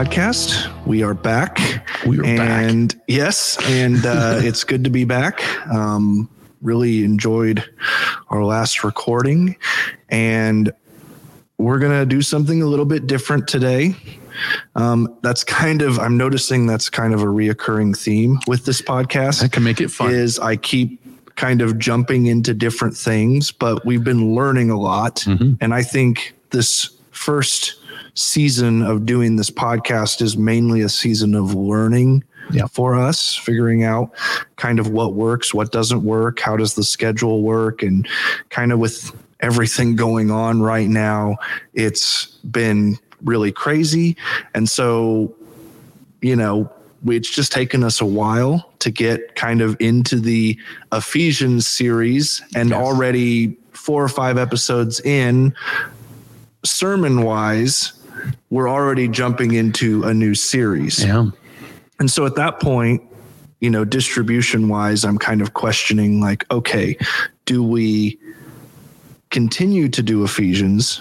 podcast. 0.00 0.70
We 0.84 1.02
are 1.02 1.14
back. 1.14 1.58
We 2.06 2.18
are 2.18 2.24
and 2.26 2.92
back. 2.94 3.02
yes, 3.08 3.56
and 3.64 4.04
uh, 4.04 4.40
it's 4.42 4.62
good 4.62 4.84
to 4.84 4.90
be 4.90 5.04
back. 5.04 5.40
Um, 5.72 6.28
really 6.60 7.02
enjoyed 7.02 7.64
our 8.28 8.44
last 8.44 8.84
recording, 8.84 9.56
and 10.10 10.70
we're 11.56 11.78
gonna 11.78 12.04
do 12.04 12.20
something 12.20 12.60
a 12.60 12.66
little 12.66 12.84
bit 12.84 13.06
different 13.06 13.48
today. 13.48 13.96
Um, 14.74 15.16
that's 15.22 15.42
kind 15.42 15.80
of 15.80 15.98
I'm 15.98 16.18
noticing 16.18 16.66
that's 16.66 16.90
kind 16.90 17.14
of 17.14 17.22
a 17.22 17.26
reoccurring 17.26 17.96
theme 17.98 18.38
with 18.46 18.66
this 18.66 18.82
podcast. 18.82 19.40
That 19.40 19.52
can 19.52 19.62
make 19.64 19.80
it 19.80 19.90
fun. 19.90 20.10
Is 20.12 20.38
I 20.38 20.56
keep 20.56 21.00
kind 21.36 21.62
of 21.62 21.78
jumping 21.78 22.26
into 22.26 22.52
different 22.52 22.94
things, 22.94 23.50
but 23.50 23.86
we've 23.86 24.04
been 24.04 24.34
learning 24.34 24.68
a 24.68 24.78
lot, 24.78 25.16
Mm-hmm. 25.20 25.54
and 25.62 25.72
I 25.72 25.82
think 25.82 26.34
this 26.50 26.90
first 27.12 27.76
season 28.16 28.82
of 28.82 29.06
doing 29.06 29.36
this 29.36 29.50
podcast 29.50 30.20
is 30.20 30.36
mainly 30.36 30.80
a 30.80 30.88
season 30.88 31.34
of 31.34 31.54
learning 31.54 32.24
Yeah. 32.50 32.66
for 32.66 32.94
us, 32.96 33.34
figuring 33.36 33.84
out 33.84 34.10
kind 34.56 34.78
of 34.78 34.88
what 34.88 35.14
works, 35.14 35.52
what 35.54 35.70
doesn't 35.70 36.02
work, 36.02 36.40
how 36.40 36.56
does 36.56 36.74
the 36.74 36.82
schedule 36.84 37.42
work, 37.42 37.82
and 37.82 38.08
kind 38.50 38.72
of 38.72 38.78
with 38.78 39.12
everything 39.40 39.96
going 39.96 40.30
on 40.30 40.62
right 40.62 40.88
now, 40.88 41.36
it's 41.74 42.26
been 42.50 42.98
really 43.22 43.52
crazy. 43.52 44.16
And 44.54 44.68
so, 44.68 45.34
you 46.22 46.34
know, 46.36 46.70
it's 47.06 47.30
just 47.30 47.52
taken 47.52 47.84
us 47.84 48.00
a 48.00 48.06
while 48.06 48.72
to 48.78 48.90
get 48.90 49.36
kind 49.36 49.60
of 49.60 49.76
into 49.78 50.18
the 50.18 50.58
Ephesians 50.92 51.66
series, 51.66 52.40
and 52.54 52.70
Yes. 52.70 52.78
already 52.80 53.56
four 53.72 54.02
or 54.02 54.08
five 54.08 54.38
episodes 54.38 55.00
in, 55.00 55.52
sermon 56.64 57.22
wise, 57.22 57.92
we're 58.50 58.68
already 58.68 59.08
jumping 59.08 59.52
into 59.54 60.02
a 60.04 60.14
new 60.14 60.34
series. 60.34 61.04
Yeah. 61.04 61.26
And 61.98 62.10
so 62.10 62.26
at 62.26 62.34
that 62.36 62.60
point, 62.60 63.02
you 63.60 63.70
know, 63.70 63.84
distribution 63.84 64.68
wise, 64.68 65.04
I'm 65.04 65.18
kind 65.18 65.40
of 65.40 65.54
questioning 65.54 66.20
like, 66.20 66.44
okay, 66.50 66.96
do 67.46 67.62
we 67.62 68.18
continue 69.30 69.88
to 69.88 70.02
do 70.02 70.24
Ephesians 70.24 71.00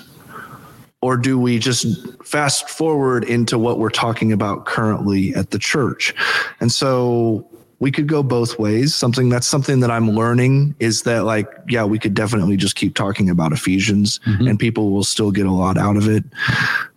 or 1.02 1.18
do 1.18 1.38
we 1.38 1.60
just 1.60 1.86
fast 2.24 2.70
forward 2.70 3.24
into 3.26 3.60
what 3.60 3.78
we're 3.78 3.90
talking 3.90 4.32
about 4.32 4.66
currently 4.66 5.36
at 5.36 5.52
the 5.52 5.60
church? 5.60 6.16
And 6.60 6.72
so 6.72 7.48
we 7.80 7.92
could 7.92 8.08
go 8.08 8.24
both 8.24 8.58
ways. 8.58 8.96
Something 8.96 9.28
that's 9.30 9.46
something 9.46 9.82
that 9.82 9.92
I'm 9.92 10.10
learning 10.10 10.76
is 10.80 11.04
that 11.04 11.26
like, 11.26 11.48
yeah, 11.68 11.84
we 11.84 12.00
could 12.00 12.14
definitely 12.14 12.56
just 12.56 12.76
keep 12.76 12.96
talking 12.96 13.30
about 13.30 13.52
Ephesians 13.52 14.20
Mhm. 14.26 14.50
and 14.50 14.58
people 14.58 14.92
will 14.92 15.04
still 15.04 15.30
get 15.30 15.46
a 15.46 15.52
lot 15.52 15.78
out 15.78 15.98
of 15.98 16.08
it. 16.08 16.24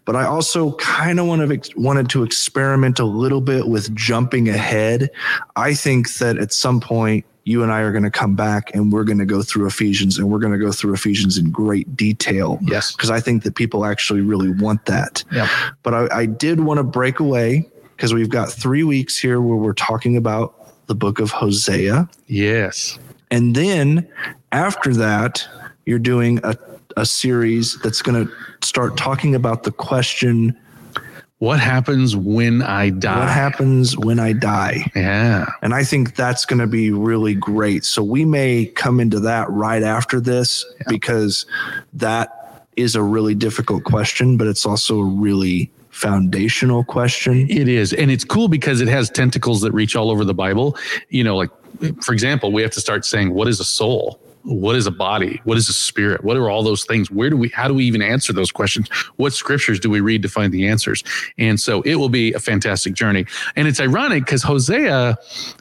But 0.08 0.16
I 0.16 0.24
also 0.24 0.72
kind 0.76 1.20
of 1.20 1.26
want 1.26 1.42
to 1.62 1.78
wanted 1.78 2.08
to 2.08 2.22
experiment 2.22 2.98
a 2.98 3.04
little 3.04 3.42
bit 3.42 3.68
with 3.68 3.94
jumping 3.94 4.48
ahead. 4.48 5.10
I 5.54 5.74
think 5.74 6.14
that 6.14 6.38
at 6.38 6.50
some 6.50 6.80
point 6.80 7.26
you 7.44 7.62
and 7.62 7.70
I 7.70 7.80
are 7.80 7.92
going 7.92 8.04
to 8.04 8.10
come 8.10 8.34
back 8.34 8.74
and 8.74 8.90
we're 8.90 9.04
going 9.04 9.18
to 9.18 9.26
go 9.26 9.42
through 9.42 9.66
Ephesians 9.66 10.16
and 10.16 10.30
we're 10.30 10.38
going 10.38 10.54
to 10.54 10.58
go 10.58 10.72
through 10.72 10.94
Ephesians 10.94 11.36
in 11.36 11.50
great 11.50 11.94
detail 11.94 12.58
Yes. 12.62 12.92
because 12.92 13.10
I 13.10 13.20
think 13.20 13.42
that 13.42 13.54
people 13.54 13.84
actually 13.84 14.22
really 14.22 14.48
want 14.50 14.86
that. 14.86 15.22
Yeah. 15.30 15.46
But 15.82 15.92
I, 15.92 16.20
I 16.20 16.24
did 16.24 16.60
want 16.60 16.78
to 16.78 16.84
break 16.84 17.20
away 17.20 17.68
because 17.94 18.14
we've 18.14 18.30
got 18.30 18.50
three 18.50 18.84
weeks 18.84 19.18
here 19.18 19.42
where 19.42 19.58
we're 19.58 19.74
talking 19.74 20.16
about 20.16 20.54
the 20.86 20.94
book 20.94 21.20
of 21.20 21.32
Hosea. 21.32 22.08
Yes. 22.28 22.98
And 23.30 23.54
then 23.54 24.08
after 24.52 24.94
that, 24.94 25.46
you're 25.84 25.98
doing 25.98 26.40
a, 26.44 26.56
a 26.98 27.06
series 27.06 27.78
that's 27.80 28.02
going 28.02 28.26
to 28.26 28.32
start 28.62 28.96
talking 28.96 29.34
about 29.34 29.62
the 29.62 29.70
question 29.70 30.58
What 31.38 31.60
happens 31.60 32.16
when 32.16 32.62
I 32.62 32.90
die? 32.90 33.18
what 33.20 33.28
happens 33.28 33.96
when 33.96 34.18
I 34.18 34.32
die? 34.32 34.90
Yeah. 34.94 35.46
And 35.62 35.72
I 35.72 35.84
think 35.84 36.16
that's 36.16 36.44
going 36.44 36.58
to 36.58 36.66
be 36.66 36.90
really 36.90 37.34
great. 37.34 37.84
So 37.84 38.02
we 38.02 38.24
may 38.24 38.66
come 38.66 38.98
into 39.00 39.20
that 39.20 39.48
right 39.50 39.82
after 39.82 40.20
this 40.20 40.66
because 40.88 41.46
that 41.92 42.66
is 42.76 42.94
a 42.94 43.02
really 43.02 43.34
difficult 43.34 43.84
question, 43.84 44.36
but 44.36 44.46
it's 44.46 44.66
also 44.66 44.98
a 45.00 45.04
really 45.04 45.70
foundational 45.90 46.84
question. 46.84 47.48
It 47.50 47.68
is. 47.68 47.92
And 47.92 48.10
it's 48.10 48.24
cool 48.24 48.48
because 48.48 48.80
it 48.80 48.88
has 48.88 49.10
tentacles 49.10 49.60
that 49.62 49.72
reach 49.72 49.96
all 49.96 50.10
over 50.10 50.24
the 50.24 50.34
Bible. 50.34 50.76
You 51.08 51.24
know, 51.24 51.36
like, 51.36 51.50
for 52.02 52.12
example, 52.12 52.52
we 52.52 52.62
have 52.62 52.70
to 52.72 52.80
start 52.80 53.04
saying, 53.04 53.34
what 53.34 53.48
is 53.48 53.58
a 53.60 53.64
soul? 53.64 54.20
What 54.42 54.76
is 54.76 54.86
a 54.86 54.90
body? 54.90 55.40
What 55.44 55.58
is 55.58 55.68
a 55.68 55.72
spirit? 55.72 56.24
What 56.24 56.36
are 56.36 56.48
all 56.48 56.62
those 56.62 56.84
things? 56.84 57.10
Where 57.10 57.28
do 57.28 57.36
we, 57.36 57.48
how 57.48 57.68
do 57.68 57.74
we 57.74 57.84
even 57.84 58.00
answer 58.00 58.32
those 58.32 58.50
questions? 58.50 58.88
What 59.16 59.32
scriptures 59.32 59.78
do 59.78 59.90
we 59.90 60.00
read 60.00 60.22
to 60.22 60.28
find 60.28 60.52
the 60.52 60.66
answers? 60.66 61.04
And 61.36 61.60
so 61.60 61.82
it 61.82 61.96
will 61.96 62.08
be 62.08 62.32
a 62.32 62.38
fantastic 62.38 62.94
journey. 62.94 63.26
And 63.56 63.68
it's 63.68 63.80
ironic 63.80 64.24
because 64.24 64.42
Hosea 64.42 65.18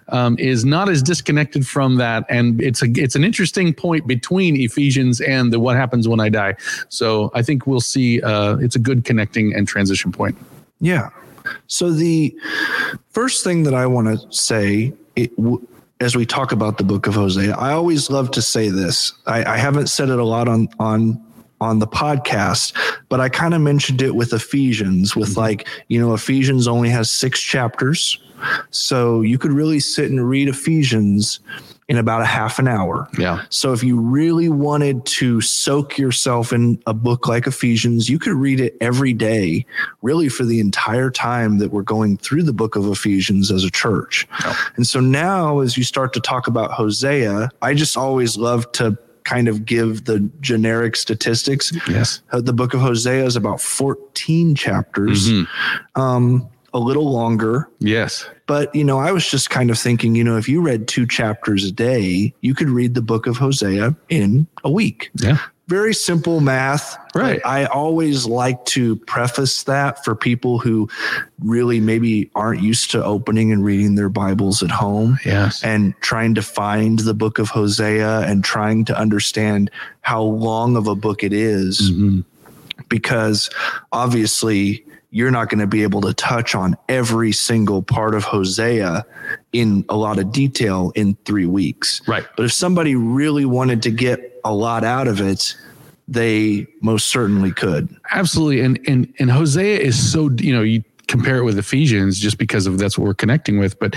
um, 0.09 0.37
is 0.39 0.63
not 0.63 0.89
as 0.89 1.03
disconnected 1.03 1.67
from 1.67 1.95
that. 1.95 2.25
And 2.29 2.61
it's 2.61 2.81
a, 2.81 2.87
it's 2.95 3.15
an 3.15 3.23
interesting 3.23 3.73
point 3.73 4.07
between 4.07 4.55
Ephesians 4.55 5.19
and 5.21 5.51
the 5.51 5.59
what 5.59 5.75
happens 5.75 6.07
when 6.07 6.19
I 6.19 6.29
die. 6.29 6.55
So 6.89 7.31
I 7.33 7.41
think 7.41 7.67
we'll 7.67 7.81
see, 7.81 8.21
uh, 8.21 8.57
it's 8.57 8.75
a 8.75 8.79
good 8.79 9.03
connecting 9.03 9.53
and 9.53 9.67
transition 9.67 10.11
point. 10.11 10.37
Yeah. 10.79 11.09
So 11.67 11.91
the 11.91 12.35
first 13.09 13.43
thing 13.43 13.63
that 13.63 13.73
I 13.73 13.85
want 13.85 14.07
to 14.07 14.31
say 14.31 14.93
it, 15.15 15.35
w- 15.37 15.65
as 15.99 16.15
we 16.15 16.25
talk 16.25 16.51
about 16.51 16.77
the 16.77 16.83
book 16.83 17.07
of 17.07 17.15
Hosea, 17.15 17.55
I 17.55 17.73
always 17.73 18.09
love 18.09 18.31
to 18.31 18.41
say 18.41 18.69
this. 18.69 19.13
I, 19.25 19.43
I 19.53 19.57
haven't 19.57 19.87
said 19.87 20.09
it 20.09 20.19
a 20.19 20.23
lot 20.23 20.47
on 20.47 20.69
on 20.79 21.23
on 21.59 21.79
the 21.79 21.87
podcast, 21.87 22.73
but 23.09 23.19
I 23.19 23.29
kind 23.29 23.53
of 23.53 23.61
mentioned 23.61 24.01
it 24.01 24.13
with 24.13 24.31
Ephesians, 24.33 25.15
with 25.15 25.29
mm-hmm. 25.29 25.39
like 25.39 25.67
you 25.87 25.99
know 25.99 26.13
Ephesians 26.13 26.67
only 26.67 26.89
has 26.89 27.09
six 27.09 27.41
chapters, 27.41 28.19
so 28.69 29.21
you 29.21 29.37
could 29.37 29.51
really 29.51 29.79
sit 29.79 30.09
and 30.09 30.27
read 30.27 30.49
Ephesians 30.49 31.39
in 31.89 31.97
about 31.97 32.21
a 32.21 32.25
half 32.25 32.59
an 32.59 32.67
hour. 32.67 33.07
Yeah. 33.17 33.43
So 33.49 33.71
if 33.71 33.81
you 33.81 33.97
really 33.99 34.49
wanted 34.49 35.05
to 35.05 35.39
soak 35.39 35.97
yourself 35.97 36.51
in 36.51 36.81
a 36.85 36.93
book 36.93 37.27
like 37.29 37.47
Ephesians, 37.47 38.09
you 38.09 38.19
could 38.19 38.33
read 38.33 38.59
it 38.59 38.75
every 38.81 39.13
day, 39.13 39.65
really 40.01 40.27
for 40.27 40.43
the 40.43 40.59
entire 40.59 41.09
time 41.09 41.59
that 41.59 41.71
we're 41.71 41.83
going 41.83 42.17
through 42.17 42.43
the 42.43 42.51
book 42.53 42.75
of 42.75 42.85
Ephesians 42.87 43.51
as 43.51 43.63
a 43.63 43.71
church. 43.71 44.27
And 44.75 44.85
so 44.85 44.99
now 44.99 45.59
as 45.59 45.77
you 45.77 45.85
start 45.85 46.11
to 46.13 46.19
talk 46.19 46.47
about 46.47 46.71
Hosea, 46.71 47.49
I 47.61 47.73
just 47.73 47.95
always 47.95 48.35
love 48.37 48.69
to 48.73 48.97
kind 49.23 49.47
of 49.47 49.65
give 49.65 50.05
the 50.05 50.19
generic 50.41 50.95
statistics. 50.95 51.73
Yes. 51.89 52.21
Uh, 52.31 52.39
The 52.41 52.53
book 52.53 52.73
of 52.73 52.79
Hosea 52.81 53.25
is 53.25 53.35
about 53.35 53.59
14 53.61 54.55
chapters, 54.55 55.29
Mhm. 55.29 55.47
um, 55.95 56.47
a 56.77 56.79
little 56.79 57.11
longer. 57.11 57.67
Yes. 57.79 58.25
But, 58.45 58.73
you 58.73 58.83
know, 58.83 58.99
I 58.99 59.11
was 59.11 59.29
just 59.29 59.49
kind 59.49 59.69
of 59.69 59.77
thinking, 59.77 60.15
you 60.15 60.23
know, 60.23 60.37
if 60.37 60.47
you 60.47 60.61
read 60.61 60.87
two 60.87 61.05
chapters 61.05 61.65
a 61.65 61.71
day, 61.71 62.33
you 62.41 62.53
could 62.55 62.69
read 62.69 62.93
the 62.93 63.01
book 63.01 63.27
of 63.27 63.35
Hosea 63.37 63.95
in 64.09 64.47
a 64.63 64.71
week. 64.71 65.09
Yeah. 65.15 65.37
Very 65.67 65.93
simple 65.93 66.39
math. 66.39 66.95
Right. 67.13 67.41
I 67.45 67.65
always 67.65 68.25
like 68.25 68.63
to 68.67 68.95
preface 68.95 69.63
that 69.63 70.05
for 70.05 70.15
people 70.15 70.59
who 70.59 70.87
really 71.43 71.81
maybe 71.81 72.31
aren't 72.35 72.61
used 72.61 72.91
to 72.91 73.03
opening 73.03 73.51
and 73.51 73.65
reading 73.65 73.95
their 73.95 74.07
Bibles 74.07 74.63
at 74.63 74.71
home 74.71 75.19
Yes. 75.25 75.61
and 75.65 75.93
trying 75.99 76.35
to 76.35 76.41
find 76.41 76.99
the 76.99 77.13
book 77.13 77.37
of 77.37 77.49
Hosea 77.49 78.19
and 78.21 78.45
trying 78.45 78.85
to 78.85 78.97
understand 78.97 79.69
how 80.01 80.21
long 80.21 80.77
of 80.77 80.87
a 80.87 80.95
book 80.95 81.21
it 81.21 81.33
is 81.33 81.91
Mhm. 81.91 82.23
because 82.87 83.49
obviously 83.91 84.85
you're 85.09 85.31
not 85.31 85.49
going 85.49 85.59
to 85.59 85.67
be 85.67 85.83
able 85.83 86.01
to 86.01 86.13
touch 86.13 86.53
on 86.53 86.75
every 86.89 87.31
single 87.31 87.81
part 87.81 88.13
of 88.13 88.23
Hosea 88.23 89.05
in 89.53 89.85
a 89.89 89.95
lot 89.95 90.19
of 90.19 90.31
detail 90.31 90.91
in 90.95 91.15
three 91.25 91.45
weeks. 91.45 92.01
Right. 92.07 92.25
But 92.35 92.45
if 92.45 92.53
somebody 92.53 92.95
really 92.95 93.45
wanted 93.45 93.81
to 93.83 93.91
get 93.91 94.39
a 94.43 94.53
lot 94.53 94.83
out 94.83 95.07
of 95.07 95.21
it, 95.21 95.55
they 96.07 96.67
most 96.81 97.07
certainly 97.07 97.51
could. 97.51 97.95
Absolutely. 98.11 98.61
And 98.61 98.79
and 98.87 99.13
and 99.19 99.31
Hosea 99.31 99.79
is 99.79 100.11
so 100.11 100.29
you 100.37 100.53
know 100.53 100.61
you 100.61 100.83
compare 101.07 101.37
it 101.37 101.43
with 101.43 101.57
Ephesians 101.57 102.19
just 102.19 102.37
because 102.37 102.67
of 102.67 102.77
that's 102.77 102.97
what 102.97 103.05
we're 103.05 103.13
connecting 103.13 103.59
with, 103.59 103.79
but 103.79 103.95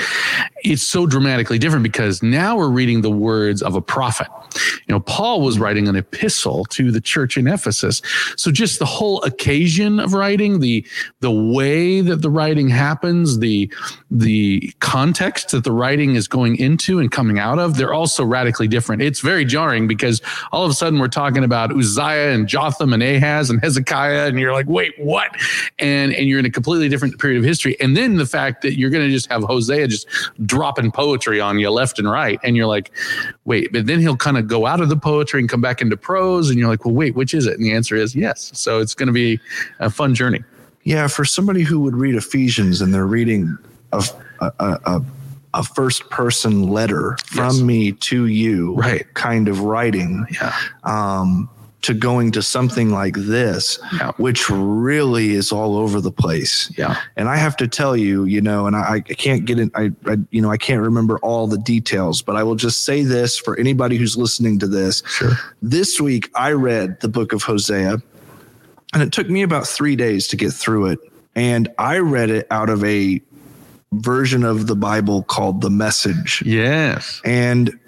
it's 0.63 0.83
so 0.83 1.07
dramatically 1.07 1.59
different 1.59 1.83
because 1.83 2.23
now 2.23 2.57
we're 2.57 2.71
reading 2.71 3.01
the 3.01 3.11
words 3.11 3.63
of 3.63 3.75
a 3.75 3.81
prophet. 3.81 4.29
You 4.87 4.95
know, 4.95 5.01
Paul 5.01 5.43
was 5.43 5.59
writing 5.59 5.89
an 5.89 5.97
epistle 5.97 6.65
to 6.67 6.91
the 6.91 7.01
church 7.01 7.37
in 7.37 7.47
Ephesus. 7.47 8.03
So 8.37 8.51
just 8.51 8.79
the 8.79 8.87
whole 8.87 9.23
occasion 9.23 10.01
of 10.01 10.13
writing, 10.13 10.61
the 10.61 10.87
the 11.21 11.31
way 11.31 12.01
that 12.01 12.23
the 12.23 12.31
writing 12.31 12.69
happens, 12.69 13.39
the 13.39 13.73
the 14.11 14.73
context 14.81 15.51
that 15.51 15.65
the 15.65 15.73
writing 15.73 16.15
is 16.17 16.27
going 16.27 16.57
into 16.57 16.99
and 16.99 17.11
coming 17.11 17.39
out 17.39 17.59
of, 17.59 17.77
they're 17.77 17.95
also 17.95 18.25
radically 18.25 18.69
different. 18.69 19.03
It's 19.03 19.21
very 19.21 19.45
jarring 19.45 19.87
because 19.87 20.21
all 20.53 20.65
of 20.65 20.71
a 20.71 20.75
sudden 20.75 20.99
we're 20.99 21.09
talking 21.09 21.45
about 21.45 21.73
Uzziah 21.73 22.33
and 22.33 22.49
Jotham 22.49 22.93
and 22.93 23.03
Ahaz 23.03 23.51
and 23.51 23.61
Hezekiah, 23.63 24.27
and 24.27 24.39
you're 24.39 24.53
like, 24.53 24.69
wait, 24.69 24.93
what? 24.99 25.31
And 25.79 26.13
and 26.13 26.29
you're 26.29 26.39
in 26.39 26.47
a 26.47 26.51
completely 26.51 26.89
different 26.89 27.19
period 27.19 27.39
of 27.39 27.45
history. 27.45 27.77
And 27.81 27.97
then 27.97 28.17
the 28.17 28.27
fact 28.27 28.63
that 28.63 28.79
you're 28.79 28.91
going 28.91 29.07
to 29.07 29.13
just 29.13 29.31
have 29.31 29.43
Hosea 29.43 29.89
just 29.89 30.09
dropping 30.51 30.91
poetry 30.91 31.41
on 31.41 31.59
you 31.59 31.71
left 31.71 31.99
and 32.01 32.11
right, 32.11 32.39
and 32.43 32.57
you're 32.57 32.67
like, 32.67 32.91
wait, 33.45 33.73
but 33.73 33.87
then 33.87 34.01
he'll 34.01 34.17
kind 34.17 34.37
of 34.37 34.49
go 34.49 34.67
out 34.67 34.81
of 34.81 34.89
the 34.89 34.97
poetry 34.97 35.39
and 35.41 35.49
come 35.49 35.61
back 35.61 35.81
into 35.81 35.97
prose, 35.97 36.51
and 36.51 36.59
you're 36.59 36.69
like, 36.69 36.85
well, 36.85 36.95
wait, 36.95 37.15
which 37.15 37.33
is 37.35 37.47
it? 37.47 37.55
And 37.55 37.65
the 37.65 37.73
answer 37.73 37.95
is 37.97 38.15
yes. 38.17 38.51
So 38.55 38.81
it's 38.81 38.95
going 38.95 39.07
to 39.07 39.13
be 39.13 39.39
a 39.79 39.89
fun 39.91 40.15
journey. 40.15 40.43
Yeah, 40.83 41.07
for 41.09 41.25
somebody 41.25 41.63
who 41.63 41.79
would 41.81 41.95
read 41.95 42.15
Ephesians 42.17 42.81
and 42.81 42.93
they're 42.93 43.07
reading 43.07 43.57
a 43.93 44.03
a, 44.41 44.53
a, 44.87 45.03
a 45.55 45.63
first 45.63 46.09
person 46.11 46.69
letter 46.69 47.17
from 47.27 47.45
Yes. 47.55 47.61
me 47.61 47.93
to 47.93 48.27
you, 48.27 48.75
Right. 48.75 49.07
kind 49.15 49.47
of 49.49 49.61
writing, 49.61 50.27
Yeah. 50.33 50.55
um, 50.85 51.49
to 51.83 51.95
going 51.95 52.31
to 52.33 52.43
something 52.43 52.91
like 52.91 53.15
this, 53.17 53.79
Yeah. 53.95 54.13
which 54.19 54.51
really 54.51 55.31
is 55.33 55.51
all 55.51 55.77
over 55.77 56.01
the 56.01 56.13
place. 56.13 56.71
Yeah. 56.77 57.01
And 57.17 57.29
I 57.29 57.37
have 57.37 57.57
to 57.57 57.67
tell 57.69 57.97
you, 57.97 58.25
you 58.25 58.41
know, 58.41 58.67
and 58.67 58.77
I, 58.77 58.97
I 58.97 59.01
can't 59.01 59.45
get 59.47 59.59
in, 59.59 59.71
I, 59.75 59.91
I, 60.07 60.17
you 60.31 60.43
know, 60.43 60.51
I 60.51 60.57
can't 60.59 60.83
remember 60.83 61.19
all 61.21 61.47
the 61.47 61.57
details, 61.59 62.21
but 62.23 62.37
I 62.37 62.43
will 62.43 62.55
just 62.57 62.85
say 62.85 63.03
this 63.03 63.39
for 63.39 63.59
anybody 63.59 63.97
who's 63.97 64.17
listening 64.17 64.59
to 64.59 64.67
this. 64.67 65.03
Sure. 65.07 65.33
This 65.63 66.01
week, 66.01 66.31
I 66.35 66.53
read 66.53 67.01
the 67.01 67.09
book 67.09 67.33
of 67.33 67.43
Hosea, 67.43 67.97
and 68.93 69.03
it 69.03 69.13
took 69.13 69.31
me 69.31 69.43
about 69.43 69.67
three 69.67 69.97
days 69.97 70.29
to 70.29 70.37
get 70.37 70.53
through 70.53 70.87
it. 70.87 70.99
And 71.35 71.69
I 71.79 71.99
read 71.99 72.29
it 72.31 72.47
out 72.51 72.69
of 72.69 72.85
a 72.85 73.23
version 73.93 74.45
of 74.45 74.67
the 74.67 74.77
Bible 74.77 75.23
called 75.23 75.61
the 75.63 75.71
Message. 75.71 76.43
Yes. 76.45 77.21
And 77.25 77.79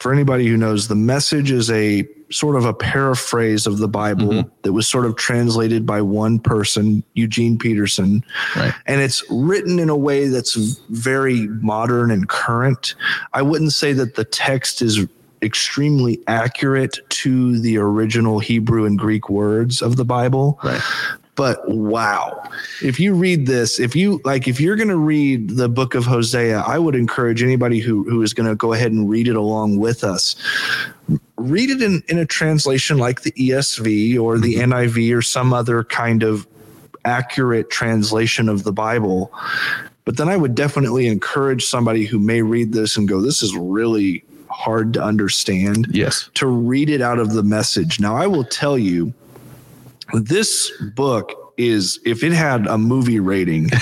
for 0.00 0.12
anybody 0.12 0.46
who 0.46 0.56
knows, 0.56 0.88
the 0.88 0.94
Message 0.94 1.50
is 1.50 1.70
a 1.70 2.06
sort 2.30 2.56
of 2.56 2.64
a 2.64 2.74
paraphrase 2.74 3.66
of 3.66 3.78
the 3.78 3.88
Bible 3.88 4.28
mm-hmm. 4.28 4.48
that 4.62 4.72
was 4.72 4.86
sort 4.86 5.06
of 5.06 5.16
translated 5.16 5.86
by 5.86 6.02
one 6.02 6.38
person, 6.38 7.02
Eugene 7.14 7.58
Peterson. 7.58 8.22
Right. 8.54 8.74
And 8.86 9.00
it's 9.00 9.24
written 9.30 9.78
in 9.78 9.88
a 9.88 9.96
way 9.96 10.28
that's 10.28 10.54
very 10.90 11.48
modern 11.48 12.10
and 12.10 12.28
current. 12.28 12.94
I 13.32 13.42
wouldn't 13.42 13.72
say 13.72 13.92
that 13.94 14.14
the 14.14 14.24
text 14.24 14.82
is 14.82 15.06
extremely 15.40 16.20
accurate 16.26 16.98
to 17.08 17.58
the 17.60 17.78
original 17.78 18.40
Hebrew 18.40 18.84
and 18.84 18.98
Greek 18.98 19.30
words 19.30 19.80
of 19.80 19.96
the 19.96 20.04
Bible. 20.04 20.58
Right. 20.62 20.82
But 21.38 21.68
wow, 21.68 22.42
if 22.82 22.98
you 22.98 23.14
read 23.14 23.46
this, 23.46 23.78
if 23.78 23.94
you 23.94 24.20
like, 24.24 24.48
if 24.48 24.60
you're 24.60 24.74
going 24.74 24.88
to 24.88 24.96
read 24.96 25.50
the 25.50 25.68
book 25.68 25.94
of 25.94 26.04
Hosea, 26.04 26.64
I 26.66 26.80
would 26.80 26.96
encourage 26.96 27.44
anybody 27.44 27.78
who, 27.78 28.02
who 28.10 28.22
is 28.22 28.34
going 28.34 28.48
to 28.48 28.56
go 28.56 28.72
ahead 28.72 28.90
and 28.90 29.08
read 29.08 29.28
it 29.28 29.36
along 29.36 29.78
with 29.78 30.02
us. 30.02 30.34
Read 31.36 31.70
it 31.70 31.80
in, 31.80 32.02
in 32.08 32.18
a 32.18 32.26
translation 32.26 32.98
like 32.98 33.22
the 33.22 33.30
ESV 33.30 34.20
or 34.20 34.36
the 34.36 34.56
mm-hmm. 34.56 34.72
NIV 34.72 35.16
or 35.16 35.22
some 35.22 35.52
other 35.52 35.84
kind 35.84 36.24
of 36.24 36.44
accurate 37.04 37.70
translation 37.70 38.48
of 38.48 38.64
the 38.64 38.72
Bible. 38.72 39.32
But 40.04 40.16
then 40.16 40.28
I 40.28 40.36
would 40.36 40.56
definitely 40.56 41.06
encourage 41.06 41.64
somebody 41.66 42.04
who 42.04 42.18
may 42.18 42.42
read 42.42 42.72
this 42.72 42.96
and 42.96 43.06
go, 43.06 43.20
this 43.20 43.44
is 43.44 43.56
really 43.56 44.24
hard 44.50 44.92
to 44.94 45.04
understand 45.04 45.86
Yes. 45.92 46.30
to 46.34 46.48
read 46.48 46.90
it 46.90 47.00
out 47.00 47.20
of 47.20 47.34
the 47.34 47.44
message. 47.44 48.00
Now, 48.00 48.16
I 48.16 48.26
will 48.26 48.42
tell 48.42 48.76
you, 48.76 49.14
this 50.12 50.70
book 50.94 51.52
is 51.56 51.98
if 52.04 52.22
it 52.22 52.32
had 52.32 52.66
a 52.66 52.78
movie 52.78 53.20
rating. 53.20 53.68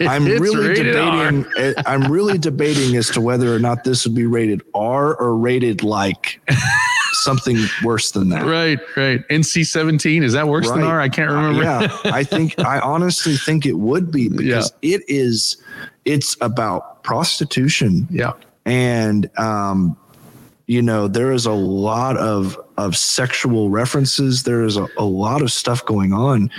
I'm 0.00 0.24
really 0.24 0.74
debating. 0.74 1.44
eh, 1.58 1.74
I'm 1.84 2.10
really 2.10 2.38
debating 2.38 2.96
as 2.96 3.10
to 3.10 3.20
whether 3.20 3.54
or 3.54 3.58
not 3.58 3.84
this 3.84 4.06
would 4.06 4.14
be 4.14 4.24
rated 4.24 4.62
R 4.74 5.14
or 5.14 5.36
rated 5.36 5.82
like 5.82 6.40
something 7.12 7.58
worse 7.84 8.10
than 8.12 8.30
that. 8.30 8.46
Right. 8.46 8.78
Right. 8.96 9.26
NC 9.28 9.66
seventeen 9.66 10.22
is 10.22 10.32
that 10.32 10.48
worse 10.48 10.70
than 10.70 10.82
R? 10.82 10.98
I 10.98 11.10
can't 11.10 11.30
remember. 11.30 11.62
Yeah, 11.62 11.94
I 12.06 12.24
think 12.24 12.58
I 12.64 12.80
honestly 12.80 13.36
think 13.36 13.66
it 13.66 13.74
would 13.74 14.10
be 14.10 14.30
because 14.30 14.72
it 14.80 15.02
is. 15.08 15.58
It's 16.06 16.36
about 16.40 17.02
prostitution 17.02 18.06
Yeah. 18.10 18.32
and 18.64 19.28
um, 19.38 19.96
you 20.66 20.82
know 20.82 21.06
there 21.08 21.32
is 21.32 21.46
a 21.46 21.52
lot 21.52 22.16
of 22.16 22.58
of 22.76 22.96
sexual 22.96 23.70
references 23.70 24.42
there 24.42 24.62
is 24.64 24.76
a, 24.76 24.86
a 24.98 25.04
lot 25.04 25.40
of 25.42 25.50
stuff 25.52 25.84
going 25.86 26.12
on 26.12 26.50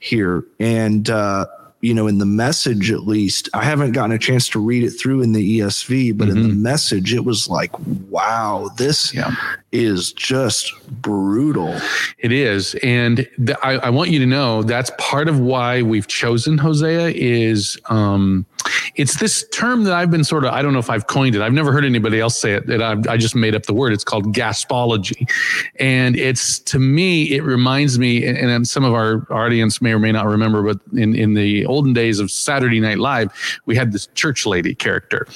here 0.00 0.44
and 0.60 1.08
uh 1.10 1.46
you 1.80 1.92
know 1.94 2.06
in 2.06 2.18
the 2.18 2.26
message 2.26 2.90
at 2.90 3.00
least 3.06 3.48
i 3.54 3.62
haven't 3.64 3.92
gotten 3.92 4.12
a 4.12 4.18
chance 4.18 4.48
to 4.48 4.58
read 4.58 4.82
it 4.82 4.90
through 4.90 5.22
in 5.22 5.32
the 5.32 5.60
esv 5.60 6.16
but 6.18 6.28
in 6.28 6.42
the 6.42 6.54
message 6.54 7.12
it 7.14 7.24
was 7.24 7.48
like 7.48 7.70
wow 8.10 8.68
this 8.78 9.14
Yeah. 9.14 9.30
is 9.72 10.12
just 10.12 10.72
brutal 11.02 11.78
It 12.18 12.32
is, 12.32 12.74
and 12.82 13.26
th- 13.44 13.58
I, 13.62 13.72
I 13.78 13.90
want 13.90 14.10
you 14.10 14.18
to 14.20 14.26
know 14.26 14.62
that's 14.62 14.90
part 14.98 15.28
of 15.28 15.38
why 15.38 15.82
we've 15.82 16.06
chosen 16.06 16.56
Hosea. 16.58 17.08
Is 17.14 17.78
um, 17.86 18.46
it's 18.94 19.18
this 19.18 19.46
term 19.52 19.84
that 19.84 19.92
I've 19.92 20.10
been 20.10 20.24
sort 20.24 20.44
of 20.44 20.52
I 20.52 20.62
don't 20.62 20.72
know 20.72 20.78
if 20.78 20.90
I've 20.90 21.06
coined 21.06 21.34
it. 21.34 21.42
I've 21.42 21.52
never 21.52 21.72
heard 21.72 21.84
anybody 21.84 22.20
else 22.20 22.38
say 22.38 22.52
it. 22.52 22.66
That 22.66 22.82
I've, 22.82 23.06
I 23.06 23.16
just 23.16 23.34
made 23.34 23.54
up 23.54 23.64
the 23.64 23.74
word. 23.74 23.92
It's 23.92 24.04
called 24.04 24.34
gaspology, 24.34 25.30
and 25.76 26.16
it's 26.16 26.58
to 26.60 26.78
me 26.78 27.34
it 27.34 27.42
reminds 27.42 27.98
me, 27.98 28.24
and, 28.24 28.38
and 28.38 28.66
some 28.66 28.84
of 28.84 28.94
our 28.94 29.26
audience 29.30 29.80
may 29.80 29.92
or 29.92 29.98
may 29.98 30.12
not 30.12 30.26
remember, 30.26 30.62
but 30.62 30.80
in 30.96 31.14
in 31.14 31.34
the 31.34 31.66
olden 31.66 31.92
days 31.92 32.20
of 32.20 32.30
Saturday 32.30 32.80
Night 32.80 32.98
Live, 32.98 33.32
we 33.66 33.76
had 33.76 33.92
this 33.92 34.06
church 34.14 34.46
lady 34.46 34.74
character, 34.74 35.26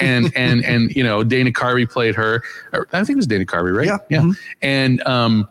and 0.00 0.32
and 0.36 0.64
and 0.64 0.94
you 0.94 1.02
know 1.02 1.24
Dana 1.24 1.50
Carvey 1.50 1.90
played 1.90 2.14
her. 2.14 2.42
Er, 2.74 2.86
I 2.92 3.04
think 3.04 3.10
it 3.10 3.16
was 3.16 3.26
Dana 3.26 3.44
Carvey, 3.44 3.76
right? 3.76 3.86
Yeah. 3.86 3.98
yeah, 4.08 4.20
mm-hmm. 4.20 4.32
and 4.62 5.06
um 5.06 5.48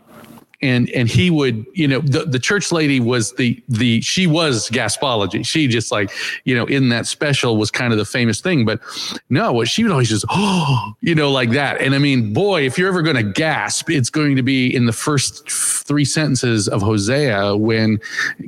and 0.62 0.90
and 0.90 1.08
he 1.08 1.30
would 1.30 1.66
you 1.74 1.88
know 1.88 2.00
the, 2.00 2.26
the 2.26 2.40
church 2.40 2.72
lady 2.72 3.00
was 3.00 3.34
the 3.34 3.62
the 3.68 4.02
she 4.02 4.28
was 4.28 4.70
gaspology. 4.70 5.46
She 5.46 5.68
just 5.68 5.92
like 5.92 6.12
you 6.46 6.56
know 6.56 6.66
in 6.66 6.90
that 6.90 7.06
special 7.08 7.58
was 7.58 7.72
kind 7.72 7.92
of 7.94 8.00
the 8.00 8.06
famous 8.06 8.42
thing. 8.42 8.66
But 8.66 8.80
no 9.30 9.52
what 9.52 9.68
she 9.68 9.84
would 9.84 9.92
always 9.92 10.10
just 10.10 10.26
oh 10.30 10.94
you 11.02 11.16
know 11.16 11.32
like 11.32 11.52
that. 11.52 11.82
And 11.82 11.94
i 11.96 11.98
mean 11.98 12.34
boy 12.34 12.66
if 12.66 12.78
you're 12.78 12.88
ever 12.88 13.02
going 13.02 13.16
to 13.16 13.24
gasp 13.24 13.90
it's 13.90 14.10
going 14.10 14.36
to 14.36 14.44
be 14.44 14.74
in 14.74 14.86
the 14.86 14.94
first 14.94 15.50
three 15.50 16.06
sentences 16.06 16.68
of 16.68 16.82
hosea 16.82 17.56
when 17.56 18.00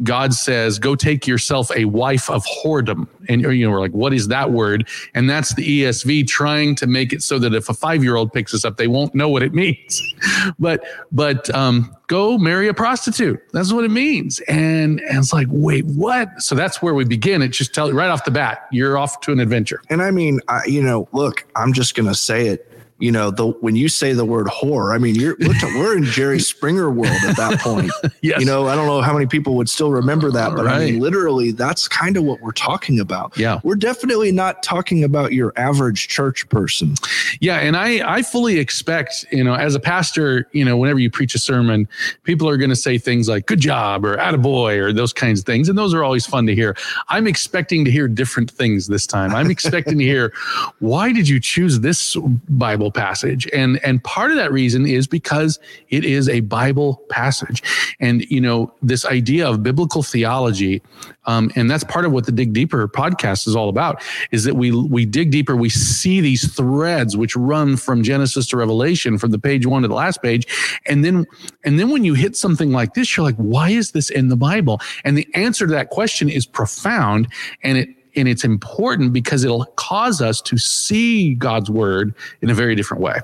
god 0.04 0.34
says 0.34 0.80
go 0.80 0.96
take 0.96 1.28
yourself 1.28 1.72
a 1.76 1.86
wife 1.86 2.30
of 2.30 2.44
whoredom 2.46 3.08
and 3.30 3.42
you 3.42 3.66
know 3.66 3.72
we're 3.72 3.80
like 3.80 3.92
what 3.92 4.14
is 4.14 4.28
that 4.28 4.52
word? 4.52 4.88
And 5.14 5.30
that's 5.30 5.54
the 5.56 5.84
esv 5.84 6.28
trying 6.28 6.76
to 6.76 6.88
make 6.88 7.14
it 7.14 7.24
so 7.24 7.40
that 7.40 7.54
if 7.54 7.70
a 7.70 7.74
five 7.74 8.04
year 8.04 8.16
old 8.16 8.34
picks 8.34 8.52
this 8.52 8.66
up 8.66 8.78
they 8.78 8.88
won't 8.88 9.16
know 9.16 9.30
what 9.30 9.44
it 9.44 9.54
means. 9.54 10.02
But 10.58 10.84
but 11.12 11.54
um 11.54 11.96
go 12.08 12.38
marry 12.38 12.68
a 12.68 12.74
prostitute. 12.74 13.40
That's 13.54 13.72
what 13.72 13.84
it 13.84 13.92
means. 13.92 14.40
And, 14.42 15.00
and 15.02 15.20
it's 15.20 15.32
like 15.32 15.48
wait 15.50 15.86
what? 15.86 16.30
So 16.42 16.56
that's 16.56 16.82
where 16.82 16.94
we 16.94 17.06
begin. 17.06 17.42
It 17.42 17.50
just 17.50 17.74
tell 17.74 17.92
right 17.92 18.10
off 18.10 18.26
the 18.26 18.32
bat 18.32 18.68
you're 18.72 18.98
off 18.98 19.22
to 19.22 19.32
an 19.32 19.40
adventure. 19.40 19.82
And 19.90 20.02
i 20.02 20.12
mean 20.12 20.40
I, 20.48 20.66
you 20.66 20.82
know 20.82 21.08
look 21.12 21.46
i'm 21.56 21.74
just 21.74 21.96
gonna 21.96 22.16
say 22.16 22.48
it 22.48 22.70
you 23.00 23.12
know 23.12 23.32
the 23.32 23.48
when 23.48 23.76
you 23.76 23.88
say 23.90 24.14
the 24.14 24.26
word 24.26 24.48
whore 24.48 24.94
i 24.94 24.98
mean 24.98 25.16
you're 25.16 25.36
we're 25.40 25.96
in 25.98 26.04
jerry 26.04 26.40
springer 26.54 26.90
world 26.90 27.16
at 27.28 27.38
that 27.38 27.60
point 27.60 27.92
yes 28.22 28.40
you 28.40 28.46
know 28.46 28.68
i 28.68 28.76
don't 28.76 28.88
know 28.88 29.02
how 29.02 29.14
many 29.14 29.26
people 29.26 29.56
would 29.56 29.70
still 29.70 29.92
remember 29.92 30.30
that 30.32 30.54
but 30.56 30.68
i 30.68 30.80
mean 30.80 31.00
literally 31.00 31.52
that's 31.52 31.88
kind 31.88 32.18
of 32.18 32.24
what 32.24 32.40
we're 32.42 32.52
talking 32.52 33.00
about 33.00 33.36
Yeah. 33.38 33.60
we're 33.64 33.76
definitely 33.76 34.32
not 34.32 34.62
talking 34.64 35.04
about 35.04 35.32
your 35.34 35.54
average 35.56 36.08
church 36.10 36.48
person 36.50 36.96
Yeah, 37.40 37.58
and 37.60 37.76
I 37.78 37.90
I 38.18 38.22
fully 38.22 38.58
expect, 38.60 39.26
you 39.32 39.44
know, 39.44 39.54
as 39.54 39.76
a 39.76 39.80
pastor, 39.80 40.48
you 40.52 40.66
know, 40.66 40.76
whenever 40.78 41.00
you 41.00 41.10
preach 41.12 41.36
a 41.36 41.40
sermon, 41.40 41.88
people 42.24 42.50
are 42.50 42.58
going 42.58 42.70
to 42.72 42.76
say 42.76 42.98
things 42.98 43.30
like 43.30 43.46
"good 43.46 43.60
job" 43.60 44.04
or 44.06 44.18
"attaboy" 44.18 44.78
or 44.78 44.92
those 44.92 45.14
kinds 45.14 45.40
of 45.42 45.46
things, 45.46 45.70
and 45.70 45.78
those 45.78 45.94
are 45.94 46.04
always 46.04 46.26
fun 46.26 46.46
to 46.48 46.56
hear. 46.56 46.76
I'm 47.08 47.28
expecting 47.28 47.86
to 47.86 47.92
hear 47.92 48.08
different 48.08 48.50
things 48.52 48.88
this 48.88 49.06
time. 49.08 49.34
I'm 49.36 49.50
expecting 49.52 49.98
to 50.00 50.04
hear, 50.04 50.34
"Why 50.80 51.14
did 51.14 51.28
you 51.30 51.40
choose 51.40 51.80
this 51.82 52.18
Bible 52.50 52.89
passage?" 52.92 53.48
And 53.54 53.80
and 53.84 54.04
part 54.04 54.32
of 54.32 54.38
that 54.38 54.52
reason 54.52 54.86
is 54.86 55.08
because 55.08 55.60
it 55.90 56.06
is 56.06 56.30
a 56.30 56.42
Bible 56.42 57.04
passage, 57.10 57.64
and 58.00 58.24
you 58.30 58.42
know, 58.42 58.74
this 58.82 59.06
idea 59.06 59.48
of 59.48 59.64
biblical 59.64 60.04
theology 60.04 60.82
um, 61.30 61.52
and 61.56 61.70
that's 61.70 61.84
part 61.84 62.06
of 62.06 62.12
what 62.12 62.26
the 62.26 62.32
Dig 62.32 62.54
Deeper 62.54 62.88
podcast 62.88 63.48
is 63.48 63.56
all 63.56 63.70
about. 63.70 64.02
Is 64.32 64.46
that 64.46 64.56
we 64.56 64.72
we 64.72 65.06
dig 65.06 65.30
deeper, 65.30 65.56
we 65.56 65.70
see 65.70 66.22
these 66.22 66.52
threads 66.54 67.16
which 67.16 67.36
run 67.36 67.78
from 67.78 68.02
Genesis 68.02 68.48
to 68.48 68.58
Revelation, 68.58 69.20
from 69.20 69.30
the 69.30 69.38
page 69.38 69.68
one 69.68 69.84
to 69.84 69.88
the 69.88 69.94
last 69.94 70.24
page, 70.24 70.48
and 70.88 71.06
then 71.06 71.28
and 71.64 71.80
then 71.80 71.92
when 71.92 72.04
you 72.04 72.16
hit 72.16 72.36
something 72.36 72.72
like 72.72 72.96
this, 72.96 73.16
you're 73.16 73.24
like, 73.24 73.36
why 73.36 73.70
is 73.70 73.92
this 73.92 74.10
in 74.10 74.30
the 74.30 74.36
Bible? 74.36 74.82
And 75.04 75.16
the 75.16 75.28
answer 75.36 75.68
to 75.68 75.74
that 75.74 75.92
question 75.92 76.30
is 76.30 76.48
profound, 76.48 77.28
and 77.64 77.78
it 77.78 77.90
and 78.20 78.28
it's 78.30 78.44
important 78.44 79.14
because 79.14 79.44
it'll 79.44 79.66
cause 79.78 80.22
us 80.22 80.42
to 80.42 80.58
see 80.58 81.34
God's 81.36 81.70
word 81.70 82.14
in 82.42 82.50
a 82.50 82.54
very 82.54 82.76
different 82.76 83.02
way. 83.02 83.20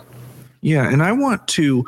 yeah 0.62 0.90
and 0.92 1.04
i 1.04 1.12
want 1.12 1.48
to 1.48 1.86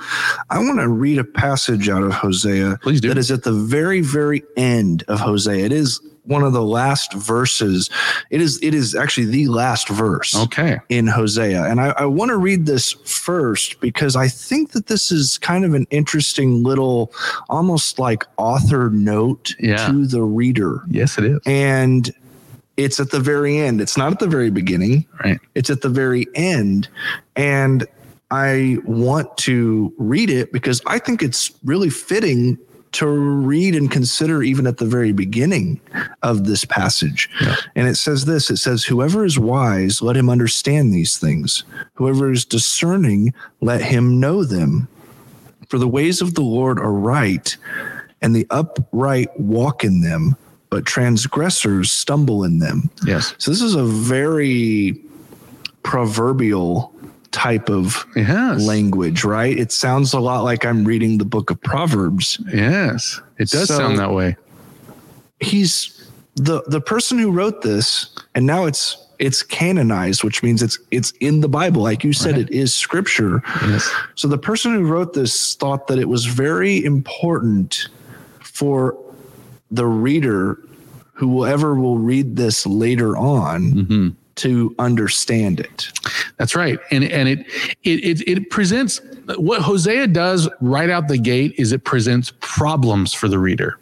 i 0.52 0.60
want 0.60 0.80
to 0.80 0.88
read 0.88 1.18
a 1.18 1.24
passage 1.24 1.90
out 1.90 2.04
of 2.04 2.12
hosea 2.12 2.78
Please 2.84 3.02
do. 3.02 3.08
that 3.08 3.18
is 3.18 3.32
at 3.32 3.42
the 3.44 3.52
very 3.54 4.02
very 4.02 4.44
end 4.56 5.04
of 5.08 5.20
hosea 5.20 5.66
it 5.66 5.72
is 5.72 6.00
one 6.26 6.44
of 6.44 6.52
the 6.54 6.62
last 6.62 7.14
verses 7.14 7.90
it 8.30 8.40
is 8.42 8.60
it 8.62 8.74
is 8.76 8.94
actually 8.94 9.26
the 9.26 9.48
last 9.48 9.88
verse 9.90 10.36
Okay. 10.36 10.78
in 10.90 11.08
Hosea. 11.08 11.64
And 11.64 11.80
I, 11.80 11.94
I 11.98 12.06
want 12.06 12.30
to 12.30 12.38
read 12.38 12.66
this 12.66 12.92
first 13.06 13.80
because 13.80 14.18
I 14.18 14.28
think 14.28 14.72
that 14.74 14.88
this 14.88 15.10
is 15.10 15.38
kind 15.38 15.64
of 15.64 15.74
an 15.74 15.88
interesting 15.90 16.64
little, 16.64 17.14
almost 17.50 17.98
like 17.98 18.26
author 18.36 18.90
note 18.90 19.56
Yeah. 19.58 19.88
to 19.88 20.06
the 20.06 20.22
reader. 20.22 20.82
Yes, 20.90 21.18
it 21.18 21.24
is. 21.24 21.40
And 21.46 22.12
it's 22.78 23.00
at 23.00 23.12
the 23.12 23.20
very 23.20 23.58
end. 23.58 23.82
It's 23.82 23.98
not 23.98 24.12
at 24.12 24.20
the 24.20 24.28
very 24.28 24.50
beginning, 24.52 25.06
Right. 25.24 25.40
it's 25.56 25.70
at 25.70 25.82
the 25.82 25.90
very 25.90 26.28
end. 26.36 26.88
And 27.36 27.86
I 28.32 28.78
want 28.86 29.36
to 29.40 29.94
read 29.98 30.30
it 30.30 30.52
because 30.52 30.82
I 30.86 31.00
think 31.00 31.22
it's 31.24 31.52
really 31.64 31.90
fitting 31.90 32.58
to 32.94 33.06
read 33.08 33.76
and 33.76 33.92
consider 33.92 34.42
even 34.42 34.66
at 34.66 34.78
the 34.78 34.86
very 34.86 35.12
beginning 35.12 35.80
of 36.24 36.46
this 36.46 36.64
passage. 36.66 37.30
Yeah. 37.42 37.56
And 37.76 37.88
it 37.88 37.96
says 37.96 38.26
this 38.26 38.50
it 38.50 38.58
says, 38.58 38.84
Whoever 38.84 39.26
is 39.26 39.38
wise, 39.38 40.02
let 40.02 40.16
him 40.16 40.30
understand 40.30 40.94
these 40.94 41.18
things. 41.18 41.64
Whoever 41.96 42.32
is 42.32 42.46
discerning, 42.46 43.34
let 43.62 43.82
him 43.82 44.20
know 44.20 44.44
them. 44.44 44.88
For 45.70 45.78
the 45.78 45.88
ways 45.88 46.22
of 46.22 46.34
the 46.36 46.42
Lord 46.42 46.80
are 46.80 46.94
right, 46.94 47.56
and 48.22 48.34
the 48.36 48.48
upright 48.50 49.38
walk 49.40 49.84
in 49.84 50.02
them, 50.02 50.36
but 50.70 50.86
transgressors 50.86 51.92
stumble 51.92 52.44
in 52.44 52.60
them. 52.60 52.90
Yes. 53.06 53.34
So 53.38 53.52
this 53.52 53.62
is 53.62 53.76
a 53.76 53.84
very 53.84 55.02
proverbial 55.84 56.94
type 57.32 57.70
of 57.70 58.06
yes. 58.16 58.66
language, 58.66 59.24
right? 59.24 59.58
It 59.58 59.72
sounds 59.72 60.14
a 60.14 60.20
lot 60.20 60.44
like 60.44 60.66
I'm 60.66 60.86
reading 60.86 61.18
the 61.18 61.26
book 61.26 61.50
of 61.50 61.62
Proverbs. 61.62 62.40
Yes, 62.52 63.22
it 63.38 63.50
does 63.50 63.68
so 63.68 63.78
sound 63.78 64.00
that 64.00 64.12
way. 64.12 64.36
He's 65.40 66.10
the 66.36 66.64
the 66.68 66.82
person 66.82 67.18
who 67.18 67.32
wrote 67.32 67.62
this, 67.62 68.10
and 68.36 68.46
now 68.46 68.66
it's 68.66 68.98
it's 69.20 69.44
canonized, 69.44 70.24
which 70.24 70.44
means 70.44 70.62
it's 70.62 70.80
it's 70.92 71.12
in 71.20 71.42
the 71.42 71.50
Bible. 71.50 71.82
Like 71.82 72.04
you 72.04 72.14
said, 72.14 72.34
right. 72.34 72.42
it 72.42 72.52
is 72.52 72.74
scripture. 72.74 73.42
Yes. 73.64 73.92
So 74.16 74.28
the 74.28 74.38
person 74.38 74.74
who 74.74 74.86
wrote 74.86 75.14
this 75.14 75.56
thought 75.56 75.88
that 75.88 76.00
it 76.00 76.10
was 76.10 76.26
very 76.26 76.84
important 76.84 77.88
for 78.42 78.98
the 79.72 79.86
reader 79.86 80.60
whoever 81.14 81.76
will 81.76 81.98
read 81.98 82.36
this 82.36 82.66
later 82.66 83.18
on 83.18 83.74
mm-hmm 83.74 84.10
to 84.38 84.74
understand 84.80 85.60
it. 85.60 85.88
That's 86.38 86.56
right, 86.56 86.80
and 86.92 87.04
and 87.04 87.28
it 87.28 87.40
it 87.84 88.04
it, 88.04 88.28
it 88.28 88.50
presents 88.52 89.02
what 89.38 89.62
Hosea 89.62 90.08
does 90.08 90.48
right 90.62 90.90
out 90.90 91.08
the 91.08 91.18
gate 91.18 91.56
is 91.58 91.72
it 91.72 91.84
presents 91.84 92.32
problems 92.40 93.14
for 93.14 93.28
the 93.28 93.40
reader. 93.40 93.80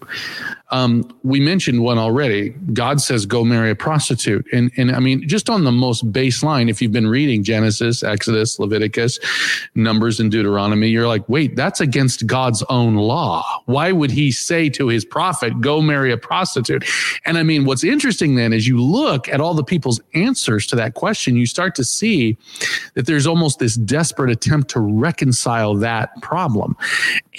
Um, 0.71 1.07
we 1.23 1.39
mentioned 1.39 1.83
one 1.83 1.97
already. 1.97 2.49
God 2.73 2.99
says, 2.99 3.25
"Go 3.25 3.43
marry 3.43 3.69
a 3.69 3.75
prostitute," 3.75 4.47
and 4.51 4.71
and 4.77 4.91
I 4.91 4.99
mean, 4.99 5.27
just 5.27 5.49
on 5.49 5.63
the 5.63 5.71
most 5.71 6.11
baseline, 6.11 6.69
if 6.69 6.81
you've 6.81 6.91
been 6.91 7.07
reading 7.07 7.43
Genesis, 7.43 8.03
Exodus, 8.03 8.57
Leviticus, 8.57 9.19
Numbers, 9.75 10.19
and 10.19 10.31
Deuteronomy, 10.31 10.87
you're 10.87 11.07
like, 11.07 11.27
"Wait, 11.29 11.55
that's 11.55 11.81
against 11.81 12.25
God's 12.25 12.63
own 12.63 12.95
law. 12.95 13.45
Why 13.65 13.91
would 13.91 14.11
He 14.11 14.31
say 14.31 14.69
to 14.69 14.87
His 14.87 15.05
prophet, 15.05 15.59
go 15.61 15.81
marry 15.81 16.11
a 16.11 16.17
prostitute?" 16.17 16.85
And 17.25 17.37
I 17.37 17.43
mean, 17.43 17.65
what's 17.65 17.83
interesting 17.83 18.35
then 18.35 18.51
is 18.51 18.67
you 18.67 18.81
look 18.81 19.29
at 19.29 19.41
all 19.41 19.53
the 19.53 19.63
people's 19.63 20.01
answers 20.15 20.65
to 20.67 20.75
that 20.77 20.95
question, 20.95 21.35
you 21.35 21.45
start 21.45 21.75
to 21.75 21.83
see 21.83 22.37
that 22.93 23.05
there's 23.05 23.27
almost 23.27 23.59
this 23.59 23.75
desperate 23.75 24.31
attempt 24.31 24.69
to 24.71 24.79
reconcile 24.79 25.75
that 25.75 26.21
problem, 26.21 26.75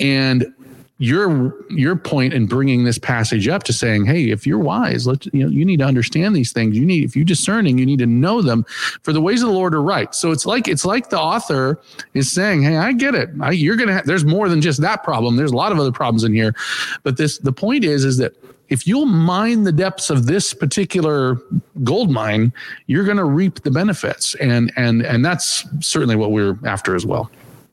and 0.01 0.53
your 0.99 1.55
your 1.71 1.95
point 1.95 2.33
in 2.33 2.47
bringing 2.47 2.85
this 2.85 2.97
passage 2.97 3.49
up 3.49 3.63
to 3.63 3.73
saying 3.73 4.07
hey 4.07 4.31
if 4.31 4.47
you're 4.47 4.59
wise 4.59 5.07
let 5.07 5.27
you 5.27 5.45
know 5.45 5.51
you 5.51 5.63
need 5.63 5.79
to 5.79 5.85
understand 5.85 6.35
these 6.35 6.53
things. 6.53 6.77
You 6.77 6.87
need 6.87 7.05
if 7.05 7.15
you're 7.15 7.25
discerning 7.25 7.77
you 7.77 7.85
need 7.85 7.99
to 7.99 8.07
know 8.07 8.41
them 8.41 8.65
for 9.03 9.13
the 9.13 9.21
ways 9.21 9.43
of 9.43 9.49
the 9.49 9.55
lord 9.55 9.75
are 9.75 9.83
right. 9.83 10.15
So 10.15 10.31
it's 10.31 10.47
like 10.47 10.69
it's 10.69 10.87
like 10.87 11.11
the 11.11 11.21
author 11.21 11.79
is 12.15 12.33
saying 12.33 12.63
hey 12.63 12.79
i 12.79 12.93
get 12.93 13.15
it. 13.15 13.29
I, 13.41 13.51
you're 13.51 13.77
gonna 13.77 13.93
have, 13.93 14.07
there's 14.07 14.25
more 14.25 14.49
than 14.49 14.63
just 14.63 14.81
that 14.81 15.05
problem. 15.05 15.37
There's 15.37 15.53
a 15.53 15.57
lot 15.57 15.71
of 15.71 15.79
other 15.79 15.93
problems 15.93 16.25
in 16.25 16.33
here. 16.33 16.55
But 17.03 17.19
this 17.19 17.39
the 17.39 17.53
point 17.53 17.85
is 17.85 18.05
is 18.05 18.17
that 18.17 18.35
if 18.69 18.87
you'll 18.87 19.07
mine 19.07 19.63
the 19.65 19.73
depths 19.73 20.11
of 20.11 20.27
this 20.27 20.53
particular 20.53 21.39
gold 21.85 22.11
mine 22.11 22.53
you're 22.87 23.05
going 23.05 23.17
to 23.17 23.25
reap 23.25 23.63
the 23.63 23.71
benefits 23.71 24.35
and 24.37 24.73
and 24.77 25.03
and 25.03 25.25
that's 25.25 25.65
certainly 25.81 26.17
what 26.17 26.33
we're 26.33 26.59
after 26.65 26.95
as 26.95 27.07
well 27.07 27.31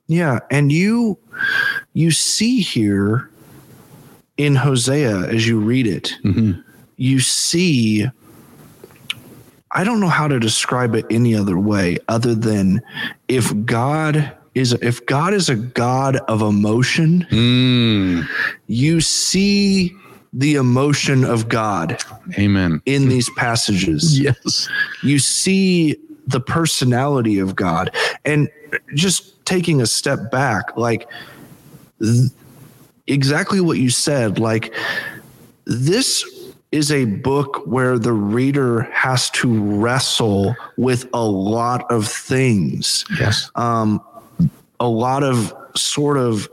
yeah, 0.07 0.39
and 0.51 0.71
you 0.71 1.17
you 1.93 2.11
see 2.11 2.61
here 2.61 3.29
in 4.37 4.55
Hosea 4.55 5.27
as 5.29 5.47
you 5.47 5.59
read 5.59 5.87
it, 5.87 6.13
mm-hmm. 6.23 6.59
you 6.97 7.19
see 7.19 8.07
I 9.71 9.83
don't 9.83 9.99
know 9.99 10.09
how 10.09 10.27
to 10.27 10.39
describe 10.39 10.93
it 10.93 11.05
any 11.09 11.35
other 11.35 11.57
way 11.57 11.97
other 12.07 12.35
than 12.35 12.81
if 13.27 13.51
God 13.65 14.31
is 14.53 14.73
if 14.73 15.05
God 15.05 15.33
is 15.33 15.49
a 15.49 15.55
God 15.55 16.17
of 16.27 16.41
emotion, 16.41 17.25
mm. 17.31 18.27
you 18.67 19.01
see 19.01 19.95
the 20.33 20.55
emotion 20.55 21.23
of 21.23 21.47
God. 21.47 22.01
Amen. 22.37 22.81
In 22.85 23.07
these 23.07 23.29
passages. 23.37 24.19
yes. 24.19 24.67
You 25.03 25.19
see 25.19 25.95
the 26.27 26.39
personality 26.39 27.39
of 27.39 27.55
God. 27.55 27.95
And 28.25 28.49
just 28.95 29.45
taking 29.45 29.81
a 29.81 29.85
step 29.85 30.31
back, 30.31 30.75
like 30.75 31.07
th- 32.01 32.31
exactly 33.07 33.61
what 33.61 33.77
you 33.77 33.89
said, 33.89 34.39
like 34.39 34.73
this 35.65 36.25
is 36.71 36.91
a 36.91 37.05
book 37.05 37.61
where 37.67 37.99
the 37.99 38.13
reader 38.13 38.81
has 38.93 39.29
to 39.29 39.61
wrestle 39.75 40.55
with 40.77 41.07
a 41.13 41.23
lot 41.23 41.89
of 41.91 42.07
things. 42.07 43.05
Yes. 43.19 43.51
Um, 43.55 44.01
a 44.79 44.87
lot 44.87 45.23
of 45.23 45.53
sort 45.75 46.17
of 46.17 46.49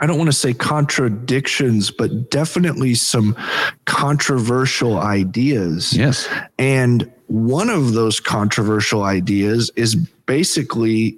I 0.00 0.06
don't 0.06 0.18
want 0.18 0.28
to 0.28 0.36
say 0.36 0.52
contradictions, 0.52 1.90
but 1.90 2.30
definitely 2.30 2.94
some 2.94 3.36
controversial 3.84 4.98
ideas. 4.98 5.92
Yes. 5.92 6.28
And 6.58 7.10
one 7.28 7.70
of 7.70 7.92
those 7.92 8.20
controversial 8.20 9.04
ideas 9.04 9.70
is 9.76 9.94
basically 9.94 11.16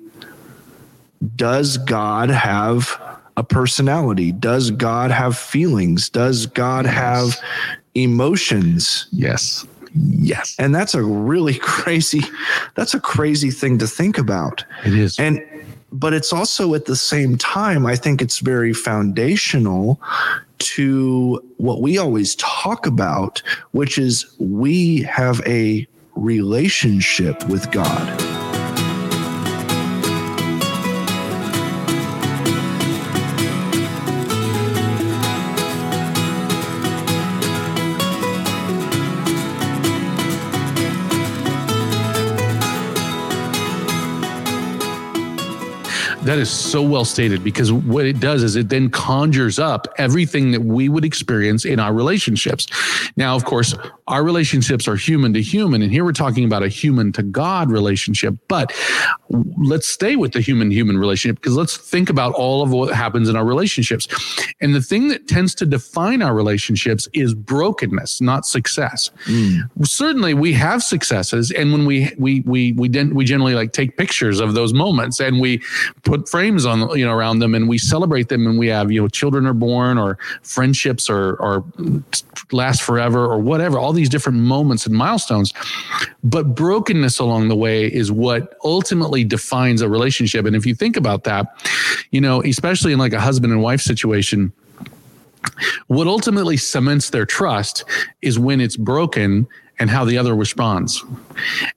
does 1.34 1.78
God 1.78 2.28
have 2.28 3.00
a 3.36 3.42
personality? 3.42 4.32
Does 4.32 4.70
God 4.70 5.10
have 5.10 5.36
feelings? 5.36 6.08
Does 6.10 6.46
God 6.46 6.84
yes. 6.84 6.94
have 6.94 7.40
emotions? 7.94 9.06
Yes. 9.10 9.66
Yes. 9.94 10.54
And 10.58 10.74
that's 10.74 10.94
a 10.94 11.02
really 11.02 11.54
crazy 11.58 12.20
that's 12.74 12.94
a 12.94 13.00
crazy 13.00 13.50
thing 13.50 13.78
to 13.78 13.86
think 13.86 14.18
about. 14.18 14.64
It 14.84 14.94
is. 14.94 15.18
And 15.18 15.40
but 15.92 16.12
it's 16.12 16.32
also 16.32 16.74
at 16.74 16.86
the 16.86 16.96
same 16.96 17.38
time 17.38 17.86
I 17.86 17.96
think 17.96 18.20
it's 18.20 18.38
very 18.38 18.72
foundational 18.72 20.00
to 20.58 21.42
what 21.58 21.82
we 21.82 21.98
always 21.98 22.34
talk 22.36 22.86
about, 22.86 23.42
which 23.72 23.98
is 23.98 24.26
we 24.38 25.02
have 25.02 25.40
a 25.46 25.86
relationship 26.14 27.46
with 27.48 27.70
God. 27.70 28.25
That 46.26 46.38
is 46.38 46.50
so 46.50 46.82
well 46.82 47.04
stated 47.04 47.44
because 47.44 47.72
what 47.72 48.04
it 48.04 48.18
does 48.18 48.42
is 48.42 48.56
it 48.56 48.68
then 48.68 48.90
conjures 48.90 49.60
up 49.60 49.86
everything 49.96 50.50
that 50.50 50.62
we 50.62 50.88
would 50.88 51.04
experience 51.04 51.64
in 51.64 51.78
our 51.78 51.92
relationships. 51.92 52.66
Now, 53.16 53.36
of 53.36 53.44
course, 53.44 53.76
our 54.08 54.24
relationships 54.24 54.88
are 54.88 54.96
human 54.96 55.32
to 55.34 55.40
human, 55.40 55.82
and 55.82 55.92
here 55.92 56.04
we're 56.04 56.12
talking 56.12 56.44
about 56.44 56.64
a 56.64 56.68
human 56.68 57.12
to 57.12 57.22
God 57.22 57.70
relationship. 57.70 58.34
But 58.48 58.72
let's 59.56 59.86
stay 59.86 60.16
with 60.16 60.32
the 60.32 60.40
human 60.40 60.72
human 60.72 60.98
relationship 60.98 61.36
because 61.36 61.56
let's 61.56 61.76
think 61.76 62.10
about 62.10 62.34
all 62.34 62.60
of 62.60 62.72
what 62.72 62.92
happens 62.92 63.28
in 63.28 63.36
our 63.36 63.44
relationships. 63.44 64.08
And 64.60 64.74
the 64.74 64.82
thing 64.82 65.06
that 65.08 65.28
tends 65.28 65.54
to 65.56 65.66
define 65.66 66.22
our 66.22 66.34
relationships 66.34 67.08
is 67.12 67.34
brokenness, 67.34 68.20
not 68.20 68.46
success. 68.46 69.10
Mm. 69.26 69.86
Certainly, 69.86 70.34
we 70.34 70.52
have 70.54 70.82
successes, 70.82 71.52
and 71.52 71.70
when 71.72 71.86
we 71.86 72.10
we 72.18 72.40
we 72.40 72.72
we, 72.72 72.88
we 73.12 73.24
generally 73.24 73.54
like 73.54 73.72
take 73.72 73.96
pictures 73.96 74.40
of 74.40 74.54
those 74.54 74.72
moments 74.72 75.20
and 75.20 75.40
we 75.40 75.62
put 76.02 76.15
put 76.16 76.28
frames 76.28 76.64
on 76.64 76.96
you 76.98 77.04
know 77.04 77.12
around 77.12 77.38
them 77.40 77.54
and 77.54 77.68
we 77.68 77.78
celebrate 77.78 78.28
them 78.28 78.46
and 78.46 78.58
we 78.58 78.68
have 78.68 78.90
you 78.90 79.00
know 79.00 79.08
children 79.08 79.46
are 79.46 79.54
born 79.54 79.98
or 79.98 80.18
friendships 80.42 81.10
or 81.10 81.34
or 81.36 81.64
last 82.52 82.82
forever 82.82 83.24
or 83.24 83.38
whatever 83.38 83.78
all 83.78 83.92
these 83.92 84.08
different 84.08 84.38
moments 84.38 84.86
and 84.86 84.94
milestones. 84.94 85.52
But 86.22 86.54
brokenness 86.54 87.18
along 87.18 87.48
the 87.48 87.56
way 87.56 87.86
is 87.86 88.10
what 88.10 88.54
ultimately 88.64 89.24
defines 89.24 89.82
a 89.82 89.88
relationship. 89.88 90.46
And 90.46 90.56
if 90.56 90.64
you 90.66 90.74
think 90.74 90.96
about 90.96 91.24
that 91.24 91.46
you 92.10 92.20
know 92.20 92.42
especially 92.42 92.92
in 92.92 92.98
like 92.98 93.12
a 93.12 93.20
husband 93.20 93.52
and 93.52 93.62
wife 93.62 93.80
situation 93.80 94.52
what 95.86 96.06
ultimately 96.06 96.56
cements 96.56 97.10
their 97.10 97.24
trust 97.24 97.84
is 98.20 98.38
when 98.38 98.60
it's 98.60 98.76
broken 98.76 99.46
and 99.78 99.90
how 99.90 100.04
the 100.04 100.16
other 100.16 100.34
responds. 100.34 101.04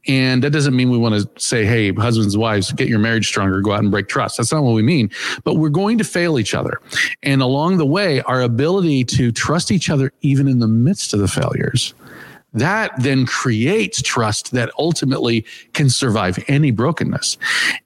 And 0.08 0.44
that 0.44 0.52
doesn't 0.52 0.76
mean 0.76 0.90
we 0.90 0.98
want 0.98 1.16
to 1.16 1.42
say, 1.42 1.66
hey, 1.66 1.92
husbands 1.92 2.38
wives, 2.38 2.72
get 2.72 2.88
your 2.88 3.00
marriage 3.00 3.28
stronger, 3.28 3.62
go 3.62 3.74
out 3.74 3.80
and 3.80 3.92
break 3.92 4.08
trust. 4.08 4.38
That's 4.38 4.52
not 4.52 4.64
what 4.64 4.74
we 4.74 4.82
mean. 4.82 5.10
But 5.44 5.56
we're 5.56 5.70
going 5.70 5.98
to 5.98 6.04
fail 6.04 6.40
each 6.40 6.54
other. 6.54 6.80
And 7.24 7.42
along 7.42 7.78
the 7.78 7.86
way, 7.86 8.22
our 8.22 8.42
ability 8.42 9.04
to 9.06 9.32
trust 9.32 9.72
each 9.72 9.90
other, 9.90 10.14
even 10.22 10.48
in 10.48 10.60
the 10.60 10.68
midst 10.68 11.14
of 11.14 11.20
the 11.20 11.28
failures, 11.28 11.94
that 12.54 12.92
then 12.98 13.26
creates 13.26 14.02
trust 14.02 14.52
that 14.52 14.72
ultimately 14.80 15.46
can 15.74 15.90
survive 15.90 16.44
any 16.48 16.72
brokenness. 16.72 17.38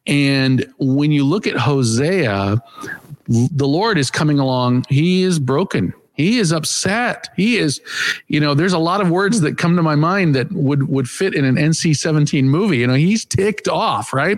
And 0.08 0.66
when 0.80 1.12
you 1.12 1.26
look 1.26 1.48
at 1.48 1.58
Hosea, 1.58 2.62
the 3.28 3.68
Lord 3.68 3.98
is 3.98 4.10
coming 4.10 4.40
along, 4.40 4.86
he 4.90 5.24
is 5.24 5.40
broken. 5.40 5.94
He 6.14 6.38
is 6.38 6.52
upset. 6.52 7.30
He 7.36 7.58
is, 7.58 7.82
you 8.28 8.40
know, 8.40 8.54
there's 8.54 8.74
a 8.74 8.80
lot 8.80 9.02
of 9.02 9.10
words 9.10 9.42
that 9.42 9.58
come 9.58 9.76
to 9.76 9.84
my 9.84 9.96
mind 9.96 10.36
that 10.36 10.52
would 10.52 10.88
would 10.90 11.10
fit 11.10 11.34
in 11.34 11.44
an 11.44 11.56
NC-17 11.56 12.44
movie. 12.44 12.78
You 12.78 12.88
know, 12.88 12.94
he's 12.94 13.26
ticked 13.26 13.68
off, 13.68 14.14
right? 14.14 14.38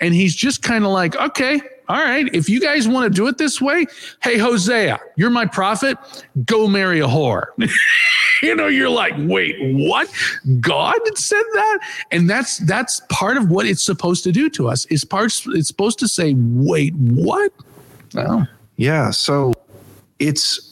And 0.00 0.14
he's 0.14 0.34
just 0.34 0.62
kind 0.62 0.84
of 0.84 0.90
like, 0.90 1.14
okay, 1.16 1.60
all 1.88 1.98
right, 1.98 2.32
if 2.32 2.48
you 2.48 2.60
guys 2.60 2.88
want 2.88 3.12
to 3.12 3.14
do 3.14 3.26
it 3.26 3.36
this 3.36 3.60
way, 3.60 3.84
hey, 4.22 4.38
Hosea, 4.38 4.98
you're 5.16 5.30
my 5.30 5.44
prophet, 5.44 5.98
go 6.46 6.66
marry 6.66 7.00
a 7.00 7.06
whore. 7.06 7.46
you 8.42 8.54
know, 8.54 8.68
you're 8.68 8.88
like, 8.88 9.12
wait, 9.18 9.56
what? 9.60 10.10
God 10.60 10.98
said 11.16 11.42
that? 11.52 11.78
And 12.10 12.30
that's 12.30 12.58
that's 12.58 13.02
part 13.10 13.36
of 13.36 13.50
what 13.50 13.66
it's 13.66 13.82
supposed 13.82 14.24
to 14.24 14.32
do 14.32 14.48
to 14.50 14.68
us. 14.68 14.86
It's 14.88 15.04
part 15.04 15.32
it's 15.48 15.68
supposed 15.68 15.98
to 15.98 16.08
say, 16.08 16.34
wait, 16.38 16.94
what? 16.94 17.52
Well, 18.14 18.48
yeah. 18.76 19.10
So 19.10 19.52
it's 20.18 20.71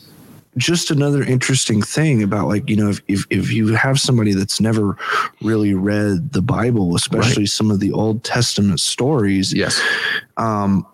just 0.57 0.91
another 0.91 1.23
interesting 1.23 1.81
thing 1.81 2.23
about 2.23 2.49
like 2.49 2.69
you 2.69 2.77
know 2.77 2.91
if, 2.91 3.01
if, 3.09 3.27
if 3.31 3.53
you 3.53 3.69
have 3.75 4.01
somebody 4.01 4.33
that's 4.35 4.61
never 4.61 4.97
really 5.43 5.75
read 5.75 6.33
the 6.33 6.43
bible 6.43 6.97
especially 6.97 7.43
right. 7.43 7.49
some 7.49 7.71
of 7.71 7.79
the 7.79 7.93
old 7.93 8.25
testament 8.25 8.81
stories 8.81 9.53
yes 9.53 9.81
um 10.37 10.85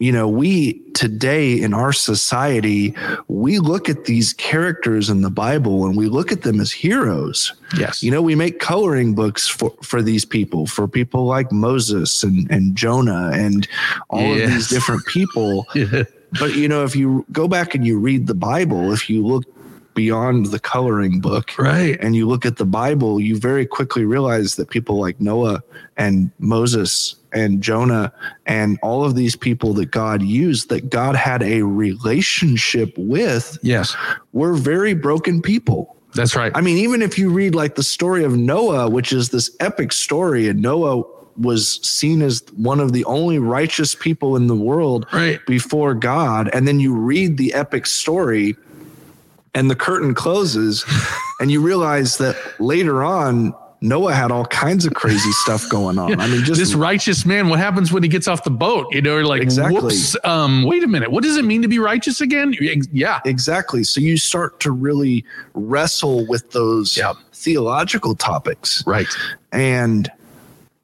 you 0.00 0.12
know, 0.12 0.26
we 0.26 0.80
today 0.94 1.60
in 1.60 1.74
our 1.74 1.92
society, 1.92 2.94
we 3.28 3.58
look 3.58 3.90
at 3.90 4.06
these 4.06 4.32
characters 4.32 5.10
in 5.10 5.20
the 5.20 5.30
Bible 5.30 5.84
and 5.84 5.94
we 5.94 6.08
look 6.08 6.32
at 6.32 6.40
them 6.40 6.58
as 6.58 6.72
heroes. 6.72 7.52
Yes. 7.76 8.02
You 8.02 8.10
know, 8.10 8.22
we 8.22 8.34
make 8.34 8.60
coloring 8.60 9.14
books 9.14 9.46
for, 9.46 9.74
for 9.82 10.00
these 10.00 10.24
people, 10.24 10.66
for 10.66 10.88
people 10.88 11.26
like 11.26 11.52
Moses 11.52 12.22
and, 12.22 12.50
and 12.50 12.74
Jonah 12.74 13.30
and 13.34 13.68
all 14.08 14.22
yes. 14.22 14.44
of 14.44 14.54
these 14.54 14.68
different 14.68 15.04
people. 15.04 15.66
yeah. 15.74 16.04
But, 16.38 16.54
you 16.54 16.68
know, 16.68 16.84
if 16.84 16.94
you 16.94 17.26
go 17.32 17.48
back 17.48 17.74
and 17.74 17.86
you 17.86 17.98
read 17.98 18.26
the 18.26 18.34
Bible, 18.34 18.92
if 18.92 19.10
you 19.10 19.26
look 19.26 19.44
beyond 19.94 20.46
the 20.46 20.58
coloring 20.58 21.20
book 21.20 21.50
right. 21.58 21.98
and 22.00 22.14
you 22.14 22.26
look 22.26 22.46
at 22.46 22.56
the 22.56 22.64
bible 22.64 23.20
you 23.20 23.36
very 23.36 23.66
quickly 23.66 24.04
realize 24.04 24.56
that 24.56 24.70
people 24.70 25.00
like 25.00 25.20
noah 25.20 25.62
and 25.96 26.30
moses 26.38 27.16
and 27.32 27.62
jonah 27.62 28.12
and 28.46 28.78
all 28.82 29.04
of 29.04 29.14
these 29.14 29.34
people 29.34 29.72
that 29.72 29.90
god 29.90 30.22
used 30.22 30.68
that 30.68 30.90
god 30.90 31.16
had 31.16 31.42
a 31.42 31.62
relationship 31.62 32.94
with 32.96 33.58
yes. 33.62 33.96
were 34.32 34.54
very 34.54 34.94
broken 34.94 35.42
people. 35.42 35.96
That's 36.14 36.34
right. 36.34 36.50
I 36.54 36.60
mean 36.60 36.76
even 36.78 37.02
if 37.02 37.18
you 37.18 37.30
read 37.30 37.54
like 37.54 37.76
the 37.76 37.82
story 37.82 38.24
of 38.24 38.36
noah 38.36 38.88
which 38.88 39.12
is 39.12 39.30
this 39.30 39.54
epic 39.60 39.92
story 39.92 40.48
and 40.48 40.60
noah 40.60 41.04
was 41.36 41.80
seen 41.86 42.22
as 42.22 42.42
one 42.56 42.80
of 42.80 42.92
the 42.92 43.04
only 43.04 43.38
righteous 43.38 43.94
people 43.94 44.36
in 44.36 44.46
the 44.46 44.54
world 44.54 45.06
right. 45.12 45.44
before 45.46 45.94
God. 45.94 46.50
And 46.52 46.66
then 46.66 46.80
you 46.80 46.94
read 46.94 47.36
the 47.36 47.54
epic 47.54 47.86
story 47.86 48.56
and 49.54 49.70
the 49.70 49.76
curtain 49.76 50.14
closes 50.14 50.84
and 51.40 51.50
you 51.50 51.60
realize 51.60 52.18
that 52.18 52.36
later 52.60 53.02
on 53.02 53.54
Noah 53.82 54.12
had 54.12 54.30
all 54.30 54.44
kinds 54.44 54.84
of 54.84 54.92
crazy 54.92 55.30
stuff 55.32 55.68
going 55.70 55.98
on. 55.98 56.20
I 56.20 56.26
mean, 56.26 56.44
just 56.44 56.60
this 56.60 56.74
righteous 56.74 57.24
man. 57.24 57.48
What 57.48 57.58
happens 57.58 57.90
when 57.90 58.02
he 58.02 58.10
gets 58.10 58.28
off 58.28 58.44
the 58.44 58.50
boat? 58.50 58.86
You 58.90 59.00
know, 59.00 59.18
like 59.20 59.40
exactly. 59.40 59.80
Whoops, 59.80 60.16
um, 60.24 60.64
wait 60.64 60.82
a 60.84 60.86
minute. 60.86 61.10
What 61.10 61.22
does 61.24 61.36
it 61.38 61.46
mean 61.46 61.62
to 61.62 61.68
be 61.68 61.78
righteous 61.78 62.20
again? 62.20 62.54
Yeah, 62.92 63.20
exactly. 63.24 63.84
So 63.84 64.00
you 64.00 64.18
start 64.18 64.60
to 64.60 64.70
really 64.70 65.24
wrestle 65.54 66.26
with 66.26 66.50
those 66.50 66.96
yep. 66.96 67.16
theological 67.32 68.14
topics, 68.14 68.86
right? 68.86 69.08
And 69.50 70.10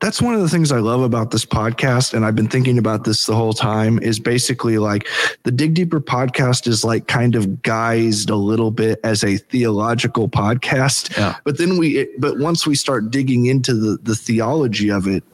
that's 0.00 0.20
one 0.20 0.34
of 0.34 0.42
the 0.42 0.48
things 0.48 0.72
I 0.72 0.78
love 0.78 1.00
about 1.00 1.30
this 1.30 1.46
podcast. 1.46 2.12
And 2.12 2.24
I've 2.24 2.36
been 2.36 2.48
thinking 2.48 2.76
about 2.76 3.04
this 3.04 3.24
the 3.26 3.34
whole 3.34 3.54
time 3.54 3.98
is 4.00 4.20
basically 4.20 4.76
like 4.76 5.08
the 5.44 5.50
Dig 5.50 5.74
Deeper 5.74 6.00
podcast 6.00 6.66
is 6.66 6.84
like 6.84 7.06
kind 7.08 7.34
of 7.34 7.46
guised 7.62 8.30
a 8.30 8.34
little 8.34 8.70
bit 8.70 9.00
as 9.04 9.24
a 9.24 9.38
theological 9.38 10.28
podcast. 10.28 11.16
Yeah. 11.16 11.36
But 11.44 11.56
then 11.56 11.78
we, 11.78 12.08
but 12.18 12.38
once 12.38 12.66
we 12.66 12.74
start 12.74 13.10
digging 13.10 13.46
into 13.46 13.74
the, 13.74 13.96
the 14.02 14.14
theology 14.14 14.90
of 14.90 15.06
it, 15.06 15.24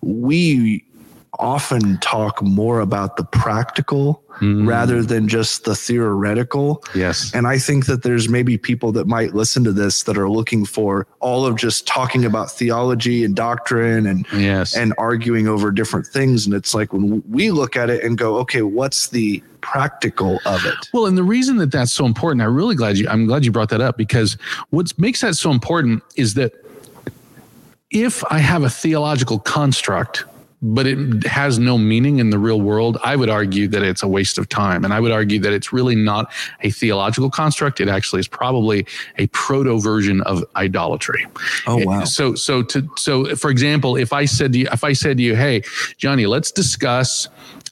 we 0.00 0.85
often 1.38 1.98
talk 1.98 2.42
more 2.42 2.80
about 2.80 3.16
the 3.16 3.24
practical 3.24 4.22
mm. 4.40 4.66
rather 4.66 5.02
than 5.02 5.28
just 5.28 5.64
the 5.64 5.74
theoretical. 5.74 6.82
Yes. 6.94 7.32
And 7.34 7.46
I 7.46 7.58
think 7.58 7.86
that 7.86 8.02
there's 8.02 8.28
maybe 8.28 8.58
people 8.58 8.92
that 8.92 9.06
might 9.06 9.34
listen 9.34 9.64
to 9.64 9.72
this 9.72 10.04
that 10.04 10.16
are 10.18 10.28
looking 10.28 10.64
for 10.64 11.06
all 11.20 11.46
of 11.46 11.56
just 11.56 11.86
talking 11.86 12.24
about 12.24 12.50
theology 12.50 13.24
and 13.24 13.34
doctrine 13.34 14.06
and 14.06 14.26
yes. 14.32 14.76
and 14.76 14.94
arguing 14.98 15.48
over 15.48 15.70
different 15.70 16.06
things 16.06 16.46
and 16.46 16.54
it's 16.54 16.74
like 16.74 16.92
when 16.92 17.22
we 17.28 17.50
look 17.50 17.76
at 17.76 17.90
it 17.90 18.02
and 18.04 18.18
go, 18.18 18.36
okay, 18.36 18.62
what's 18.62 19.08
the 19.08 19.42
practical 19.60 20.38
of 20.46 20.64
it. 20.64 20.74
Well, 20.92 21.06
and 21.06 21.18
the 21.18 21.24
reason 21.24 21.56
that 21.56 21.72
that's 21.72 21.92
so 21.92 22.06
important, 22.06 22.40
I'm 22.40 22.54
really 22.54 22.76
glad 22.76 22.98
you 22.98 23.08
I'm 23.08 23.26
glad 23.26 23.44
you 23.44 23.50
brought 23.50 23.70
that 23.70 23.80
up 23.80 23.96
because 23.96 24.34
what 24.70 24.96
makes 24.98 25.22
that 25.22 25.34
so 25.34 25.50
important 25.50 26.04
is 26.14 26.34
that 26.34 26.52
if 27.90 28.22
I 28.30 28.38
have 28.38 28.62
a 28.62 28.70
theological 28.70 29.38
construct 29.38 30.24
but 30.62 30.86
it 30.86 31.24
has 31.24 31.58
no 31.58 31.76
meaning 31.76 32.18
in 32.18 32.30
the 32.30 32.38
real 32.38 32.60
world, 32.60 32.98
I 33.04 33.16
would 33.16 33.28
argue 33.28 33.68
that 33.68 33.82
it's 33.82 34.02
a 34.02 34.08
waste 34.08 34.38
of 34.38 34.48
time. 34.48 34.84
And 34.84 34.94
I 34.94 35.00
would 35.00 35.12
argue 35.12 35.38
that 35.40 35.52
it's 35.52 35.72
really 35.72 35.94
not 35.94 36.32
a 36.62 36.70
theological 36.70 37.30
construct. 37.30 37.80
It 37.80 37.88
actually 37.88 38.20
is 38.20 38.28
probably 38.28 38.86
a 39.18 39.26
proto 39.28 39.78
version 39.80 40.22
of 40.22 40.44
idolatry. 40.56 41.26
Oh 41.66 41.84
wow. 41.84 42.04
So 42.04 42.34
so 42.34 42.62
to 42.64 42.88
so 42.96 43.36
for 43.36 43.50
example, 43.50 43.96
if 43.96 44.12
I 44.12 44.24
said 44.24 44.52
to 44.54 44.58
you, 44.60 44.68
if 44.72 44.82
I 44.82 44.92
said 44.92 45.18
to 45.18 45.22
you, 45.22 45.36
hey, 45.36 45.62
Johnny, 45.98 46.26
let's 46.26 46.50
discuss 46.50 47.28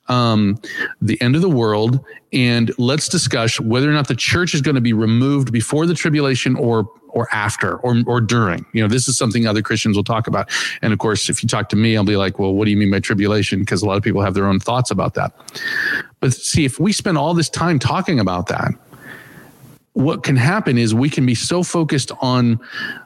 um, 0.09 0.61
the 1.01 1.21
end 1.21 1.37
of 1.37 1.43
the 1.43 1.49
world 1.49 2.05
and 2.33 2.73
let's 2.79 3.09
discuss 3.09 3.61
whether 3.61 3.89
or 3.89 3.93
not 3.93 4.09
the 4.09 4.15
church 4.15 4.55
is 4.55 4.61
going 4.61 4.75
to 4.75 4.81
be 4.81 4.93
removed 4.93 5.53
before 5.53 5.87
the 5.87 5.95
tribulation 5.95 6.57
or 6.57 6.91
or 7.09 7.29
after 7.33 7.77
or 7.77 8.03
or 8.07 8.21
during. 8.21 8.67
You 8.73 8.83
know, 8.83 8.89
this 8.89 9.07
is 9.09 9.17
something 9.17 9.47
other 9.47 9.63
Christians 9.63 9.97
will 9.97 10.05
talk 10.05 10.27
about. 10.27 10.51
And 10.83 10.93
of 10.93 10.99
course, 10.99 11.31
if 11.31 11.43
you 11.43 11.49
talk 11.49 11.69
to 11.69 11.77
me, 11.77 11.97
I'll 11.97 12.05
be 12.05 12.17
like, 12.17 12.41
"Well, 12.41 12.53
what 12.55 12.65
do 12.65 12.73
you 12.73 12.77
mean 12.77 12.91
by 12.91 12.99
tribulation?" 12.99 13.61
Because 13.61 13.83
a 13.83 13.87
lot 13.87 13.97
of 13.97 14.03
people 14.03 14.21
have 14.21 14.35
their 14.35 14.47
own 14.47 14.59
thoughts 14.59 14.91
about 14.91 15.15
that. 15.15 15.33
But 16.19 16.35
see, 16.35 16.65
if 16.65 16.81
we 16.81 16.93
spend 16.93 17.17
all 17.17 17.33
this 17.33 17.49
time 17.49 17.79
talking 17.79 18.19
about 18.19 18.49
that, 18.49 18.73
what 19.95 20.25
can 20.25 20.37
happen 20.37 20.77
is 20.77 20.93
we 20.93 21.09
can 21.09 21.25
be 21.25 21.37
so 21.37 21.63
focused 21.63 22.11
on 22.21 22.61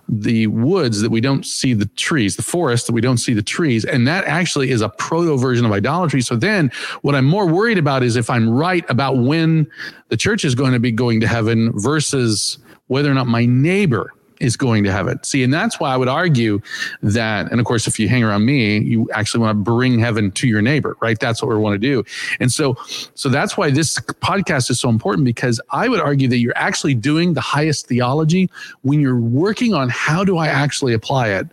the 0.08 0.46
woods 0.48 1.02
that 1.02 1.10
we 1.10 1.20
don't 1.20 1.44
see 1.44 1.74
the 1.74 1.84
trees, 1.84 2.36
the 2.36 2.42
forest 2.42 2.86
that 2.86 2.94
we 2.94 3.02
don't 3.02 3.18
see 3.18 3.34
the 3.34 3.42
trees. 3.42 3.84
And 3.84 4.08
that 4.08 4.24
actually 4.24 4.70
is 4.70 4.80
a 4.80 4.88
proto 4.88 5.36
version 5.36 5.66
of 5.66 5.72
idolatry. 5.72 6.22
So 6.22 6.34
then 6.34 6.72
what 7.02 7.14
I'm 7.14 7.26
more 7.26 7.46
worried 7.46 7.76
about 7.76 8.02
is 8.02 8.16
if 8.16 8.30
I'm 8.30 8.48
right 8.48 8.84
about 8.88 9.18
when 9.18 9.70
the 10.08 10.16
church 10.16 10.46
is 10.46 10.54
going 10.54 10.72
to 10.72 10.80
be 10.80 10.90
going 10.90 11.20
to 11.20 11.26
heaven 11.26 11.72
versus 11.78 12.58
whether 12.86 13.10
or 13.10 13.14
not 13.14 13.26
my 13.26 13.44
neighbor 13.44 14.14
is 14.40 14.56
going 14.56 14.84
to 14.84 14.92
heaven. 14.92 15.22
See, 15.22 15.42
and 15.42 15.52
that's 15.52 15.80
why 15.80 15.92
I 15.92 15.96
would 15.96 16.08
argue 16.08 16.60
that, 17.02 17.50
and 17.50 17.60
of 17.60 17.66
course, 17.66 17.86
if 17.86 17.98
you 17.98 18.08
hang 18.08 18.22
around 18.22 18.44
me, 18.44 18.78
you 18.78 19.08
actually 19.12 19.40
want 19.40 19.58
to 19.58 19.62
bring 19.62 19.98
heaven 19.98 20.30
to 20.32 20.48
your 20.48 20.62
neighbor, 20.62 20.96
right? 21.00 21.18
That's 21.18 21.42
what 21.42 21.50
we 21.50 21.56
want 21.56 21.74
to 21.74 21.78
do. 21.78 22.04
And 22.40 22.50
so, 22.50 22.76
so 23.14 23.28
that's 23.28 23.56
why 23.56 23.70
this 23.70 23.98
podcast 23.98 24.70
is 24.70 24.80
so 24.80 24.88
important 24.88 25.24
because 25.24 25.60
I 25.70 25.88
would 25.88 26.00
argue 26.00 26.28
that 26.28 26.38
you're 26.38 26.56
actually 26.56 26.94
doing 26.94 27.34
the 27.34 27.40
highest 27.40 27.86
theology 27.86 28.50
when 28.82 29.00
you're 29.00 29.20
working 29.20 29.74
on 29.74 29.88
how 29.88 30.24
do 30.24 30.38
I 30.38 30.48
actually 30.48 30.94
apply 30.94 31.28
it 31.28 31.46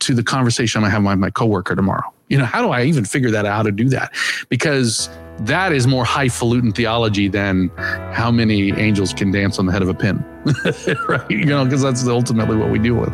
to 0.00 0.14
the 0.14 0.22
conversation 0.22 0.84
I 0.84 0.90
have 0.90 1.04
with 1.04 1.18
my 1.18 1.30
coworker 1.30 1.74
tomorrow. 1.74 2.12
You 2.28 2.38
know, 2.38 2.44
how 2.44 2.60
do 2.60 2.70
I 2.70 2.82
even 2.82 3.04
figure 3.04 3.30
that 3.30 3.46
out, 3.46 3.56
how 3.56 3.62
to 3.62 3.72
do 3.72 3.88
that? 3.90 4.12
Because 4.48 5.08
that 5.40 5.72
is 5.72 5.86
more 5.86 6.04
highfalutin 6.04 6.72
theology 6.72 7.28
than 7.28 7.70
how 8.12 8.30
many 8.30 8.72
angels 8.72 9.12
can 9.12 9.30
dance 9.30 9.58
on 9.58 9.66
the 9.66 9.72
head 9.72 9.82
of 9.82 9.88
a 9.88 9.94
pin, 9.94 10.24
right? 11.08 11.30
You 11.30 11.44
know, 11.44 11.64
because 11.64 11.82
that's 11.82 12.06
ultimately 12.06 12.56
what 12.56 12.70
we 12.70 12.78
deal 12.78 12.94
with. 12.94 13.12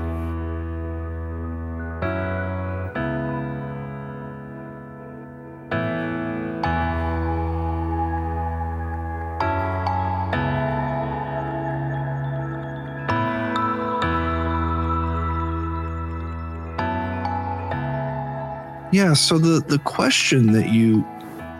Yeah, 18.92 19.14
so 19.14 19.38
the 19.38 19.60
the 19.60 19.78
question 19.78 20.52
that 20.52 20.68
you 20.68 21.02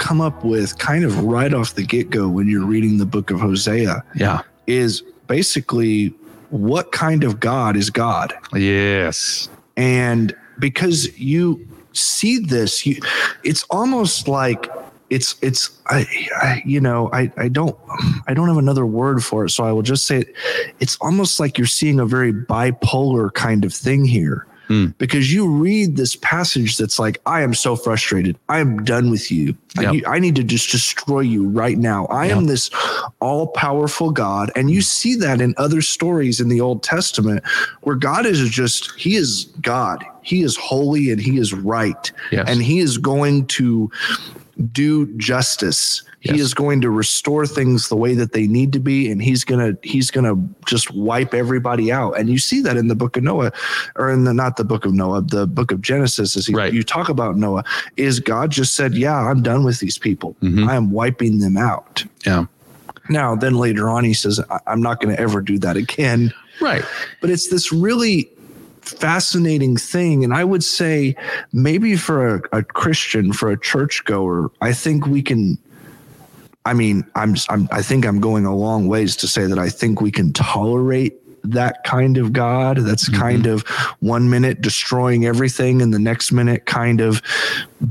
come 0.03 0.21
up 0.21 0.45
with 0.45 0.77
kind 0.79 1.05
of 1.05 1.23
right 1.23 1.55
off 1.55 1.75
the 1.77 1.85
get 1.85 2.11
go 2.11 2.29
when 2.29 2.49
you're 2.49 2.67
reading 2.67 2.99
the 2.99 3.07
book 3.07 3.31
of 3.31 3.41
Hosea. 3.41 4.05
Yeah. 4.17 4.43
Is 4.67 5.03
basically 5.29 6.09
what 6.51 6.91
kind 6.91 7.23
of 7.23 7.39
God 7.39 7.77
is 7.77 7.89
God? 7.89 8.35
Yes. 8.53 9.49
And 9.77 10.37
because 10.59 11.17
you 11.19 11.67
see 11.93 12.41
this, 12.41 12.85
you, 12.85 13.01
it's 13.45 13.63
almost 13.71 14.27
like 14.27 14.69
it's 15.09 15.37
it's 15.41 15.71
I, 15.87 16.07
I 16.41 16.63
you 16.67 16.81
know 16.81 17.09
I 17.13 17.31
I 17.37 17.49
don't 17.49 17.79
I 18.27 18.35
don't 18.35 18.49
have 18.49 18.57
another 18.57 18.87
word 18.87 19.23
for 19.23 19.45
it, 19.45 19.51
so 19.51 19.65
I 19.65 19.71
will 19.71 19.83
just 19.83 20.07
say 20.07 20.21
it, 20.21 20.35
it's 20.81 20.97
almost 21.01 21.39
like 21.39 21.59
you're 21.59 21.67
seeing 21.67 22.01
a 22.01 22.07
very 22.07 22.33
bipolar 22.33 23.33
kind 23.33 23.65
of 23.65 23.73
thing 23.73 24.05
here. 24.05 24.47
Mm. 24.73 24.97
Because 24.97 25.33
you 25.33 25.47
read 25.47 25.97
this 25.97 26.17
passage 26.17 26.79
that's 26.79 26.99
like, 26.99 27.21
I 27.27 27.43
am 27.43 27.53
so 27.53 27.77
frustrated. 27.77 28.39
I 28.49 28.59
am 28.59 28.85
done 28.85 29.11
with 29.11 29.31
you. 29.31 29.55
Yep. 29.79 30.05
I, 30.07 30.17
I 30.17 30.19
need 30.19 30.35
to 30.37 30.43
just 30.43 30.71
destroy 30.71 31.21
you 31.21 31.47
right 31.47 31.77
now. 31.77 32.07
I 32.07 32.27
am 32.27 32.47
this 32.47 32.71
all 33.21 33.49
powerful 33.49 34.11
God. 34.11 34.51
And 34.57 34.71
you 34.71 34.81
see 34.81 35.15
that 35.17 35.43
in 35.43 35.55
other 35.59 35.83
stories 35.83 36.41
in 36.41 36.49
the 36.49 36.61
Old 36.63 36.83
Testament 36.83 37.45
where 37.83 37.97
God 37.97 38.25
is 38.25 38.49
just, 38.49 38.93
He 38.99 39.17
is 39.17 39.45
God. 39.61 40.05
He 40.23 40.43
is 40.43 40.57
holy 40.57 41.11
and 41.11 41.21
He 41.21 41.37
is 41.37 41.53
right. 41.53 42.11
Yes. 42.31 42.49
And 42.49 42.63
He 42.63 42.79
is 42.79 42.97
going 42.97 43.47
to 43.49 43.91
do 44.73 45.07
justice. 45.17 46.03
He 46.21 46.39
is 46.39 46.55
going 46.55 46.81
to 46.83 46.91
restore 46.91 47.47
things 47.49 47.89
the 47.89 47.97
way 47.97 48.15
that 48.15 48.33
they 48.33 48.47
need 48.47 48.73
to 48.75 48.79
be, 48.79 49.11
and 49.11 49.21
he's 49.21 49.43
gonna 49.45 49.77
he's 49.83 50.11
gonna 50.11 50.37
just 50.67 50.93
wipe 50.95 51.35
everybody 51.35 51.91
out. 51.91 52.13
And 52.19 52.29
you 52.31 52.39
see 52.39 52.61
that 52.63 52.77
in 52.77 52.87
the 52.87 52.95
book 52.95 53.17
of 53.17 53.25
Noah, 53.25 53.51
or 53.97 54.09
in 54.11 54.23
the 54.25 54.33
not 54.33 54.57
the 54.57 54.65
book 54.65 54.85
of 54.85 54.93
Noah, 54.95 55.23
the 55.23 55.47
book 55.49 55.73
of 55.73 55.81
Genesis. 55.83 56.37
As 56.37 56.47
he, 56.47 56.55
Right. 56.55 56.73
you 56.73 56.85
talk 56.85 57.09
about 57.09 57.37
Noah, 57.37 57.65
is 57.97 58.21
God 58.21 58.51
just 58.53 58.75
said, 58.75 58.95
"Yeah, 58.95 59.17
I'm 59.19 59.43
done 59.43 59.65
with 59.65 59.81
these 59.81 59.99
people. 59.99 60.37
Mhm. 60.43 60.69
I 60.69 60.77
am 60.77 60.93
wiping 60.93 61.41
them 61.41 61.57
out." 61.57 62.05
Yeah. 62.25 62.45
Now, 63.09 63.35
then 63.35 63.55
later 63.55 63.89
on, 63.89 64.05
he 64.05 64.15
says, 64.15 64.39
I- 64.49 64.61
"I'm 64.69 64.81
not 64.81 65.01
going 65.03 65.15
to 65.17 65.21
ever 65.21 65.41
do 65.41 65.59
that 65.59 65.77
again." 65.77 66.33
Right. 66.61 66.85
but 67.21 67.31
it's 67.31 67.49
this 67.49 67.73
really 67.73 68.29
fascinating 68.83 69.77
thing. 69.77 70.25
And 70.25 70.35
i 70.35 70.45
would 70.45 70.63
say 70.65 71.17
maybe 71.53 71.97
for 71.97 72.37
a, 72.37 72.59
a 72.59 72.63
christian 72.63 73.33
for 73.33 73.51
a 73.51 73.59
churchgoer 73.59 74.51
i 74.61 74.73
think 74.73 75.07
we 75.07 75.23
can 75.23 75.57
i 76.65 76.73
mean 76.75 77.05
I'm, 77.15 77.35
I'm 77.49 77.69
i 77.73 77.81
think 77.83 78.05
i'm 78.07 78.21
going 78.21 78.45
a 78.45 78.55
long 78.55 78.89
ways 78.89 79.17
to 79.17 79.29
say 79.29 79.47
that 79.47 79.59
i 79.59 79.69
think 79.69 80.01
we 80.01 80.11
can 80.11 80.33
tolerate 80.33 81.15
that 81.45 81.83
kind 81.83 82.19
of 82.19 82.33
god. 82.33 82.77
That's 82.79 83.09
kind 83.09 83.47
of 83.49 83.63
one 83.99 84.31
minute 84.31 84.61
destroying 84.61 85.27
everything 85.27 85.83
and 85.83 85.93
the 85.93 85.99
next 85.99 86.31
minute 86.31 86.67
kind 86.67 87.01
of 87.01 87.21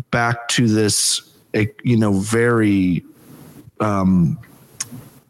back 0.10 0.48
to 0.50 0.68
this 0.70 1.22
eh, 1.54 1.66
you 1.84 1.98
know 1.98 2.14
very 2.14 3.04
um 3.82 4.40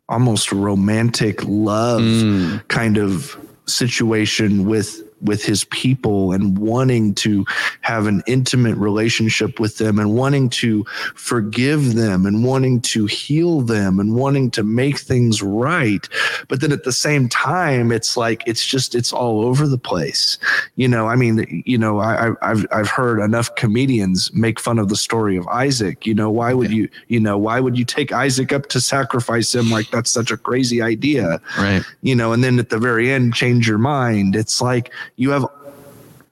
almost 0.07 0.51
romantic 0.51 1.43
love 1.45 2.01
Mm. 2.01 2.67
kind 2.67 2.97
of 2.97 3.35
situation 3.65 4.65
with 4.65 5.01
with 5.21 5.43
his 5.43 5.63
people 5.65 6.31
and 6.31 6.57
wanting 6.57 7.13
to 7.15 7.45
have 7.81 8.07
an 8.07 8.23
intimate 8.27 8.75
relationship 8.77 9.59
with 9.59 9.77
them 9.77 9.99
and 9.99 10.15
wanting 10.15 10.49
to 10.49 10.83
forgive 11.15 11.93
them 11.95 12.25
and 12.25 12.43
wanting 12.43 12.81
to 12.81 13.05
heal 13.05 13.61
them 13.61 13.99
and 13.99 14.15
wanting 14.15 14.49
to 14.51 14.63
make 14.63 14.97
things 14.97 15.41
right. 15.41 16.07
But 16.47 16.61
then 16.61 16.71
at 16.71 16.83
the 16.83 16.91
same 16.91 17.29
time 17.29 17.91
it's 17.91 18.17
like 18.17 18.43
it's 18.47 18.65
just 18.65 18.95
it's 18.95 19.13
all 19.13 19.45
over 19.45 19.67
the 19.67 19.77
place. 19.77 20.37
You 20.75 20.87
know 20.87 21.07
i 21.07 21.15
mean 21.15 21.63
you 21.65 21.77
know 21.77 21.99
i 21.99 22.29
I- 22.29 22.35
i've 22.51 22.65
i've 22.71 22.89
heard 22.89 23.19
enough 23.19 23.53
comedians 23.55 24.33
make 24.33 24.59
fun 24.59 24.79
of 24.79 24.89
the 24.89 24.95
story 24.95 25.37
of 25.37 25.47
isaac. 25.47 26.05
You 26.05 26.13
know 26.13 26.29
why 26.29 26.53
would 26.53 26.71
you 26.71 26.89
you 27.07 27.19
know 27.19 27.37
why 27.37 27.59
would 27.59 27.77
you 27.77 27.85
take 27.85 28.11
isaac 28.11 28.51
up 28.53 28.67
to 28.69 28.81
sacrifice 28.81 29.53
him? 29.53 29.69
Like 29.69 29.89
that's 29.91 30.09
such 30.11 30.31
a 30.31 30.37
crazy 30.37 30.81
idea. 30.81 31.39
Right. 31.57 31.83
you 32.01 32.15
know, 32.15 32.33
and 32.33 32.43
then 32.43 32.59
at 32.59 32.69
the 32.69 32.79
very 32.79 33.11
end 33.11 33.33
change 33.33 33.67
your 33.67 33.77
mind. 33.77 34.35
It's 34.35 34.61
like 34.61 34.91
you 35.17 35.31
have 35.31 35.45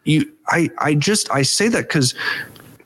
you 0.05 0.31
I 0.47 0.69
I 0.79 0.93
just 0.95 1.29
I 1.31 1.41
say 1.43 1.67
that 1.69 1.87
because 1.87 2.13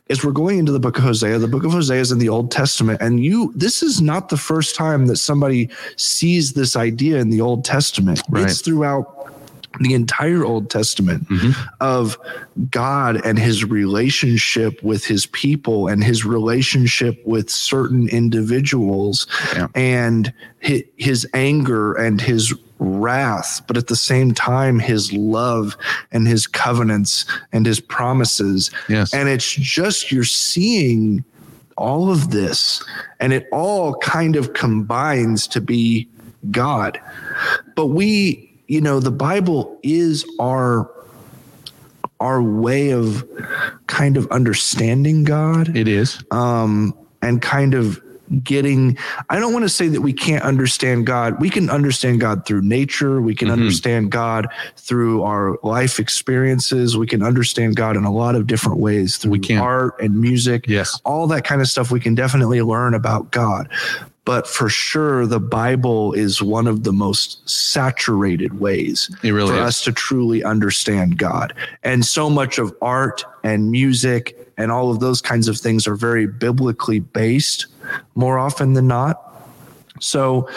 as 0.10 0.23
we're 0.23 0.32
going 0.34 0.60
into 0.60 0.71
the 0.71 0.79
book 0.79 0.97
of 0.97 1.03
Hosea, 1.03 1.39
the 1.39 1.47
book 1.47 1.63
of 1.63 1.71
Hosea 1.71 1.99
is 2.01 2.12
in 2.12 2.19
the 2.19 2.27
Old 2.29 2.51
Testament, 2.51 3.01
and 3.01 3.23
you 3.23 3.53
this 3.56 3.82
is 3.82 4.01
not 4.01 4.29
the 4.29 4.38
first 4.38 4.75
time 4.75 5.06
that 5.08 5.17
somebody 5.17 5.69
sees 5.95 6.53
this 6.53 6.75
idea 6.75 7.19
in 7.19 7.29
the 7.29 7.39
Old 7.41 7.63
Testament. 7.63 8.21
Right. 8.29 8.43
It's 8.43 8.62
throughout 8.62 9.19
the 9.79 9.95
entire 9.95 10.43
Old 10.45 10.69
Testament 10.69 11.27
Mhm. 11.29 11.56
of 11.79 12.15
God 12.69 13.19
and 13.25 13.39
his 13.39 13.63
relationship 13.65 14.84
with 14.84 15.03
his 15.06 15.25
people 15.25 15.88
and 15.88 16.03
his 16.03 16.25
relationship 16.25 17.19
with 17.25 17.49
certain 17.49 18.08
individuals 18.10 19.25
Yeah. 19.56 19.67
and 19.73 20.32
his 20.60 21.25
anger 21.34 21.93
and 21.93 22.21
his 22.21 22.53
wrath, 22.84 23.62
but 23.67 23.78
at 23.78 23.88
the 23.88 23.96
same 23.96 24.34
time, 24.34 24.80
his 24.80 25.12
love 25.13 25.76
and 26.12 26.28
his 26.28 26.46
covenants 26.46 27.26
and 27.52 27.65
his 27.65 27.80
promises. 27.80 28.69
Yes. 28.89 29.13
And 29.13 29.30
it's 29.30 29.52
just 29.52 30.12
you're 30.12 30.24
seeing 30.24 31.24
all 31.78 32.12
of 32.12 32.30
this, 32.32 32.84
and 33.19 33.34
it 33.34 33.48
all 33.52 33.96
kind 33.96 34.36
of 34.36 34.54
combines 34.54 35.48
to 35.48 35.62
be 35.62 36.08
God. 36.52 37.00
But 37.76 37.88
we, 37.88 38.52
you 38.67 38.82
know, 38.82 39.00
the 39.00 39.12
Bible 39.12 39.80
is 39.82 40.26
our 40.39 40.89
our 42.19 42.41
way 42.41 42.91
of 42.91 43.28
kind 43.88 44.15
of 44.15 44.28
understanding 44.32 45.24
God 45.24 45.76
it 45.76 45.88
is. 45.88 46.24
um, 46.32 46.96
and 47.22 47.41
kind 47.41 47.74
of 47.74 48.02
getting 48.41 48.98
i 49.30 49.38
don't 49.39 49.54
want 49.54 49.63
to 49.63 49.69
say 49.69 49.88
that 49.88 50.02
we 50.02 50.13
can't 50.13 50.43
understand 50.43 51.06
god 51.06 51.39
we 51.39 51.50
can 51.50 51.69
understand 51.69 52.19
god 52.19 52.46
through 52.46 52.62
nature 52.62 53.22
we 53.22 53.36
can 53.36 53.48
Mhm. 53.50 53.54
understand 53.54 54.12
god 54.12 54.48
through 54.78 55.24
our 55.24 55.58
life 55.63 56.00
experiences 56.00 56.98
we 56.98 57.08
can 57.08 57.22
understand 57.24 57.76
god 57.76 57.96
in 57.98 58.04
a 58.06 58.12
lot 58.12 58.36
of 58.36 58.48
different 58.48 58.80
ways 58.80 59.17
through 59.17 59.39
art 59.60 59.96
and 60.02 60.19
music 60.19 60.65
Yes. 60.67 61.00
all 61.06 61.28
that 61.28 61.43
kind 61.43 61.62
of 61.62 61.67
stuff 61.67 61.91
we 61.91 62.00
can 62.00 62.15
definitely 62.15 62.62
learn 62.62 62.93
about 62.93 63.32
god 63.32 63.69
but 64.26 64.48
for 64.48 64.69
sure 64.69 65.26
the 65.28 65.39
bible 65.39 66.13
is 66.13 66.41
one 66.41 66.65
of 66.67 66.84
the 66.84 66.93
most 66.93 67.48
saturated 67.50 68.60
ways 68.60 69.10
really 69.24 69.50
for 69.50 69.56
is. 69.56 69.62
us 69.62 69.84
to 69.84 69.91
truly 69.91 70.43
understand 70.43 71.17
God. 71.17 71.54
And 71.84 72.06
so 72.06 72.30
much 72.30 72.58
of 72.58 72.74
art 72.82 73.26
and 73.43 73.69
music 73.72 74.38
and 74.58 74.72
all 74.72 74.91
of 74.91 75.00
those 75.02 75.22
kinds 75.22 75.48
of 75.48 75.58
things 75.58 75.88
are 75.88 75.96
very 75.96 76.28
biblically 76.28 77.00
based 77.02 77.65
more 78.15 78.38
often 78.38 78.74
than 78.74 78.88
not. 78.88 79.19
So 80.00 80.50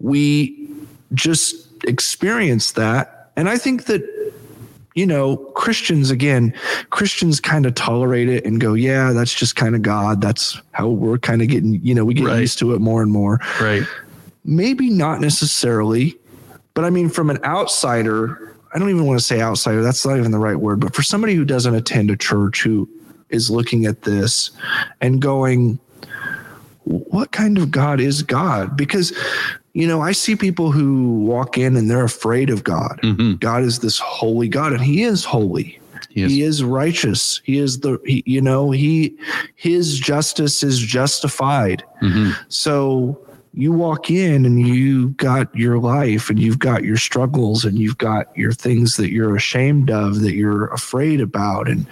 we 0.00 0.68
just 1.14 1.66
experience 1.84 2.72
that. 2.72 3.30
And 3.36 3.48
I 3.48 3.58
think 3.58 3.84
that, 3.86 4.02
you 4.94 5.06
know, 5.06 5.36
Christians, 5.36 6.10
again, 6.10 6.54
Christians 6.90 7.40
kind 7.40 7.66
of 7.66 7.74
tolerate 7.74 8.28
it 8.28 8.44
and 8.44 8.60
go, 8.60 8.74
yeah, 8.74 9.12
that's 9.12 9.34
just 9.34 9.56
kind 9.56 9.74
of 9.74 9.82
God. 9.82 10.20
That's 10.20 10.60
how 10.72 10.88
we're 10.88 11.18
kind 11.18 11.42
of 11.42 11.48
getting, 11.48 11.80
you 11.82 11.94
know, 11.94 12.04
we 12.04 12.14
get 12.14 12.26
Right. 12.26 12.40
used 12.40 12.58
to 12.60 12.74
it 12.74 12.80
more 12.80 13.02
and 13.02 13.10
more 13.10 13.40
Right. 13.60 13.82
maybe 14.44 14.90
not 14.90 15.20
necessarily, 15.20 16.16
but 16.74 16.84
I 16.84 16.90
mean, 16.90 17.08
from 17.08 17.30
an 17.30 17.38
outsider, 17.44 18.54
I 18.72 18.78
don't 18.78 18.90
even 18.90 19.04
want 19.06 19.18
to 19.18 19.24
say 19.24 19.40
outsider, 19.40 19.82
that's 19.82 20.04
not 20.06 20.18
even 20.18 20.30
the 20.32 20.38
right 20.38 20.56
word, 20.58 20.80
but 20.80 20.94
for 20.94 21.02
somebody 21.02 21.34
who 21.34 21.44
doesn't 21.44 21.74
attend 21.74 22.10
a 22.10 22.16
church 22.16 22.62
who 22.62 22.88
is 23.30 23.50
looking 23.50 23.86
at 23.86 24.02
this 24.02 24.50
and 25.00 25.20
going, 25.20 25.78
what 26.84 27.32
kind 27.32 27.58
of 27.58 27.70
God 27.70 28.00
is 28.00 28.22
God? 28.22 28.76
Because, 28.76 29.12
you 29.72 29.86
know, 29.86 30.00
I 30.02 30.12
see 30.12 30.36
people 30.36 30.70
who 30.70 31.20
walk 31.20 31.56
in 31.58 31.76
and 31.76 31.90
they're 31.90 32.04
afraid 32.04 32.50
of 32.50 32.62
God. 32.64 33.00
Mhm. 33.02 33.40
God 33.40 33.62
is 33.62 33.78
this 33.80 33.98
holy 33.98 34.48
God, 34.48 34.72
and 34.72 34.82
He 34.82 35.02
is 35.02 35.24
holy 35.24 35.78
He 36.10 36.22
is. 36.22 36.30
he 36.32 36.42
is 36.42 36.62
righteous 36.62 37.40
he 37.44 37.58
is 37.58 37.80
the 37.80 37.98
he, 38.04 38.22
you 38.26 38.40
know 38.40 38.70
he 38.70 39.16
his 39.56 39.98
justice 39.98 40.62
is 40.62 40.78
justified 40.78 41.82
Mhm. 42.02 42.36
so 42.48 43.18
you 43.56 43.72
walk 43.72 44.10
in 44.10 44.44
and 44.44 44.66
you 44.66 45.10
got 45.10 45.54
your 45.54 45.78
life 45.78 46.28
and 46.28 46.40
you've 46.40 46.58
got 46.58 46.82
your 46.82 46.96
struggles 46.96 47.64
and 47.64 47.78
you've 47.78 47.98
got 47.98 48.36
your 48.36 48.52
things 48.52 48.96
that 48.96 49.10
you're 49.10 49.36
ashamed 49.36 49.90
of 49.90 50.20
that 50.22 50.34
you're 50.34 50.66
afraid 50.68 51.20
about 51.20 51.68
and 51.68 51.86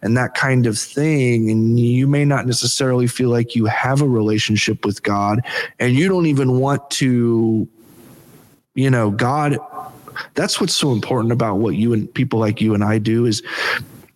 and 0.00 0.16
that 0.16 0.34
kind 0.34 0.66
of 0.66 0.78
thing. 0.78 1.50
And 1.50 1.78
you 1.78 2.06
may 2.06 2.24
not 2.24 2.46
necessarily 2.46 3.06
feel 3.06 3.28
like 3.28 3.54
you 3.54 3.66
have 3.66 4.00
a 4.00 4.08
relationship 4.08 4.86
with 4.86 5.02
God 5.02 5.40
and 5.78 5.94
you 5.94 6.08
don't 6.08 6.26
even 6.26 6.58
want 6.58 6.88
to 6.92 7.68
you 8.74 8.90
know 8.90 9.10
God 9.10 9.58
that's 10.34 10.60
what's 10.60 10.76
so 10.76 10.92
important 10.92 11.32
about 11.32 11.56
what 11.56 11.74
you 11.74 11.92
and 11.92 12.12
people 12.12 12.38
like 12.38 12.60
you 12.60 12.74
and 12.74 12.84
I 12.84 12.98
do 12.98 13.26
is 13.26 13.42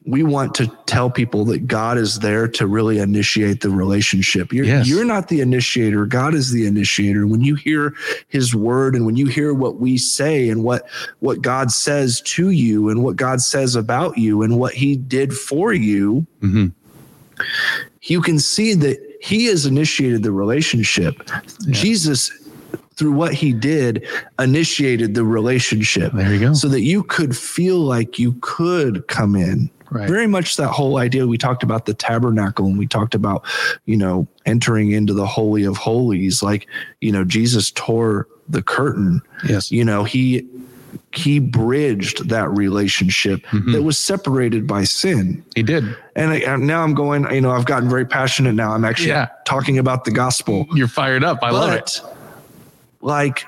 we 0.07 0.23
want 0.23 0.55
to 0.55 0.69
tell 0.87 1.11
people 1.11 1.45
that 1.47 1.67
God 1.67 1.99
is 1.99 2.21
there 2.21 2.47
to 2.47 2.67
really 2.67 2.99
initiate 2.99 3.61
the 3.61 3.71
relationship. 3.71 4.53
You're, 4.53 4.65
Yes. 4.65 4.89
you're 4.89 5.05
not 5.05 5.27
the 5.29 5.41
initiator. 5.41 6.07
God 6.07 6.33
is 6.33 6.53
the 6.53 6.65
initiator. 6.67 7.27
When 7.27 7.41
you 7.41 7.57
hear 7.57 7.93
his 8.29 8.55
word 8.55 8.95
and 8.95 9.05
when 9.05 9.17
you 9.17 9.27
hear 9.27 9.53
what 9.53 9.81
we 9.81 9.99
say 9.99 10.49
and 10.49 10.63
what, 10.63 10.89
what 11.19 11.43
God 11.43 11.73
says 11.73 12.21
to 12.23 12.51
you 12.51 12.89
and 12.89 13.03
what 13.03 13.17
God 13.17 13.41
says 13.41 13.75
about 13.75 14.17
you 14.17 14.43
and 14.43 14.59
what 14.61 14.75
he 14.75 14.95
did 14.97 15.35
for 15.35 15.73
you, 15.73 16.25
Mhm. 16.41 16.73
you 18.03 18.21
can 18.23 18.39
see 18.39 18.75
that 18.75 18.99
he 19.21 19.47
has 19.47 19.67
initiated 19.67 20.23
the 20.23 20.31
relationship. 20.33 21.21
Jesus 21.71 22.31
through 22.97 23.13
what 23.13 23.35
he 23.35 23.53
did, 23.53 24.07
initiated 24.39 25.15
the 25.15 25.25
relationship. 25.25 26.13
There 26.13 26.33
you 26.33 26.41
go. 26.41 26.55
So 26.55 26.69
that 26.69 26.81
you 26.83 27.03
could 27.03 27.37
feel 27.37 27.79
like 27.79 28.19
you 28.19 28.37
could 28.41 29.07
come 29.09 29.37
in. 29.37 29.71
Right. 29.91 30.09
Very 30.09 30.27
much 30.27 30.57
that 30.57 30.69
whole 30.69 30.97
idea. 30.99 31.27
We 31.29 31.39
talked 31.39 31.63
about 31.63 31.87
the 31.87 31.95
tabernacle 31.95 32.67
and 32.67 32.77
we 32.77 32.87
talked 32.89 33.15
about, 33.15 33.45
you 33.85 33.97
know, 33.97 34.27
entering 34.45 34.91
into 34.91 35.15
the 35.15 35.27
Holy 35.27 35.63
of 35.65 35.77
Holies. 35.77 36.43
Like, 36.43 36.67
you 37.01 37.13
know, 37.13 37.23
Jesus 37.25 37.71
tore 37.71 38.27
the 38.49 38.63
curtain. 38.63 39.23
Yes. 39.49 39.71
You 39.71 39.85
know, 39.85 40.03
he 40.03 40.45
he 41.13 41.39
bridged 41.39 42.29
that 42.31 42.51
relationship 42.51 43.43
Mm-hmm. 43.47 43.73
that 43.73 43.83
was 43.83 43.97
separated 43.99 44.67
by 44.67 44.85
sin. 44.85 45.45
He 45.55 45.63
did. 45.63 45.85
And 46.17 46.31
I, 46.33 46.57
now 46.57 46.83
I'm 46.83 46.95
going, 46.95 47.31
you 47.33 47.41
know, 47.41 47.51
I've 47.53 47.67
gotten 47.67 47.89
very 47.89 48.05
passionate 48.07 48.55
now. 48.55 48.73
I'm 48.73 48.85
actually 48.85 49.09
Yeah. 49.11 49.29
talking 49.45 49.79
about 49.79 50.05
the 50.05 50.11
gospel. 50.11 50.67
You're 50.75 50.89
fired 50.89 51.23
up. 51.23 51.39
I 51.43 51.51
love 51.51 51.73
it. 51.75 52.01
Like, 53.01 53.45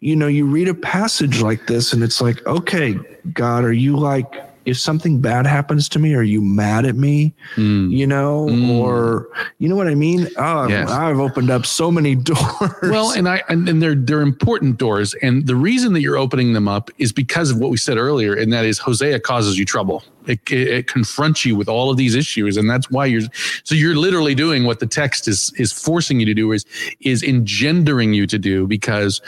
you 0.00 0.14
know, 0.14 0.26
you 0.28 0.46
read 0.46 0.68
a 0.68 0.74
passage 0.74 1.40
like 1.40 1.66
this 1.66 1.92
and 1.92 2.02
it's 2.02 2.20
like, 2.20 2.46
okay, 2.46 2.98
God, 3.32 3.64
are 3.64 3.72
you 3.72 3.96
like, 3.96 4.47
if 4.68 4.78
something 4.78 5.20
bad 5.20 5.46
happens 5.46 5.88
to 5.90 5.98
me, 5.98 6.14
are 6.14 6.22
you 6.22 6.40
mad 6.42 6.84
at 6.84 6.94
me? 6.94 7.34
Mm. 7.56 7.90
You 7.90 8.06
know, 8.06 8.46
mm. 8.46 8.78
or 8.78 9.28
you 9.58 9.68
know 9.68 9.76
what 9.76 9.88
I 9.88 9.94
mean? 9.94 10.28
Oh. 10.36 10.68
Yes. 10.68 10.90
I've 10.90 11.18
opened 11.18 11.50
up 11.50 11.64
so 11.64 11.90
many 11.90 12.14
doors. 12.30 12.72
Well, 12.82 13.12
and 13.12 13.28
I 13.28 13.42
and, 13.48 13.68
and 13.68 13.82
they're 13.82 13.94
they're 13.94 14.20
important 14.20 14.78
doors, 14.78 15.14
and 15.22 15.46
the 15.46 15.56
reason 15.56 15.92
that 15.94 16.02
you're 16.02 16.18
opening 16.18 16.52
them 16.52 16.68
up 16.68 16.90
is 16.98 17.12
because 17.12 17.50
of 17.50 17.58
what 17.58 17.70
we 17.70 17.76
said 17.76 17.96
earlier, 17.96 18.34
and 18.34 18.52
that 18.52 18.64
is 18.64 18.78
Hosea 18.78 19.20
causes 19.20 19.58
you 19.58 19.64
trouble. 19.64 20.04
It, 20.26 20.40
it, 20.50 20.68
it 20.68 20.86
confronts 20.86 21.46
you 21.46 21.56
with 21.56 21.68
all 21.68 21.90
of 21.90 21.96
these 21.96 22.14
issues, 22.14 22.56
and 22.58 22.68
that's 22.68 22.90
why 22.90 23.06
you're. 23.06 23.22
So 23.64 23.74
you're 23.74 23.96
literally 23.96 24.34
doing 24.34 24.64
what 24.64 24.80
the 24.80 24.86
text 24.86 25.26
is 25.26 25.52
is 25.56 25.72
forcing 25.72 26.20
you 26.20 26.26
to 26.26 26.34
do, 26.34 26.52
is 26.52 26.66
is 27.00 27.22
engendering 27.22 28.12
you 28.12 28.26
to 28.26 28.38
do, 28.38 28.66
because 28.66 29.22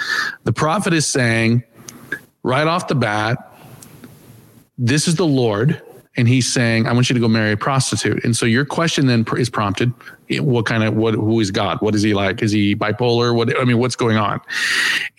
the 0.44 0.52
prophet 0.52 0.92
is 0.92 1.06
saying 1.06 1.64
right 2.42 2.66
off 2.66 2.88
the 2.88 2.94
bat, 2.94 3.49
this 4.80 5.06
is 5.06 5.14
the 5.16 5.26
Lord. 5.26 5.80
And 6.16 6.26
he's 6.26 6.52
saying, 6.52 6.88
I 6.88 6.92
want 6.92 7.08
you 7.08 7.14
to 7.14 7.20
go 7.20 7.28
marry 7.28 7.52
a 7.52 7.56
prostitute. 7.56 8.24
And 8.24 8.36
so 8.36 8.44
your 8.44 8.64
question 8.64 9.06
then 9.06 9.24
is 9.36 9.48
prompted. 9.48 9.92
What 10.40 10.66
kind 10.66 10.82
of, 10.82 10.94
what, 10.94 11.14
who 11.14 11.38
is 11.38 11.52
God? 11.52 11.80
What 11.80 11.94
is 11.94 12.02
he 12.02 12.14
like? 12.14 12.42
Is 12.42 12.50
he 12.50 12.74
bipolar? 12.74 13.32
What, 13.34 13.56
I 13.58 13.64
mean, 13.64 13.78
what's 13.78 13.94
going 13.94 14.16
on? 14.16 14.40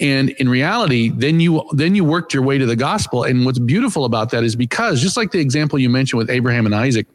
And 0.01 0.31
in 0.31 0.49
reality, 0.49 1.09
then 1.09 1.39
you, 1.39 1.63
then 1.71 1.95
you 1.95 2.03
worked 2.03 2.33
your 2.33 2.43
way 2.43 2.57
to 2.57 2.65
the 2.65 2.75
gospel. 2.75 3.23
And 3.23 3.45
what's 3.45 3.57
beautiful 3.57 4.03
about 4.03 4.31
that 4.31 4.43
is 4.43 4.57
because 4.57 5.01
just 5.01 5.15
like 5.15 5.31
the 5.31 5.39
example 5.39 5.79
you 5.79 5.89
mentioned 5.89 6.17
with 6.17 6.29
Abraham 6.29 6.65
and 6.65 6.75
Isaac, 6.75 7.07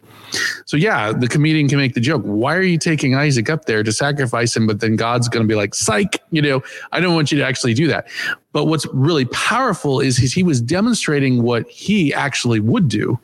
so 0.64 0.76
yeah, 0.76 1.12
the 1.12 1.28
comedian 1.28 1.68
can 1.68 1.78
make 1.78 1.94
the 1.94 2.00
joke. 2.00 2.22
Why 2.22 2.54
are 2.54 2.62
you 2.62 2.78
taking 2.78 3.14
Isaac 3.14 3.48
up 3.48 3.66
there 3.66 3.82
to 3.82 3.92
sacrifice 3.92 4.56
him? 4.56 4.66
But 4.66 4.80
then 4.80 4.96
God's 4.96 5.28
going 5.28 5.44
to 5.44 5.48
be 5.48 5.54
like, 5.54 5.74
psych, 5.74 6.20
you 6.30 6.42
know, 6.42 6.62
I 6.92 7.00
don't 7.00 7.14
want 7.14 7.30
you 7.30 7.38
to 7.38 7.44
actually 7.44 7.74
do 7.74 7.86
that. 7.88 8.08
But 8.52 8.64
what's 8.64 8.86
really 8.92 9.26
powerful 9.26 10.00
is 10.00 10.16
he 10.16 10.42
was 10.42 10.60
demonstrating 10.60 11.42
what 11.42 11.68
he 11.68 12.12
actually 12.12 12.60
would 12.60 12.88
do. 12.88 13.18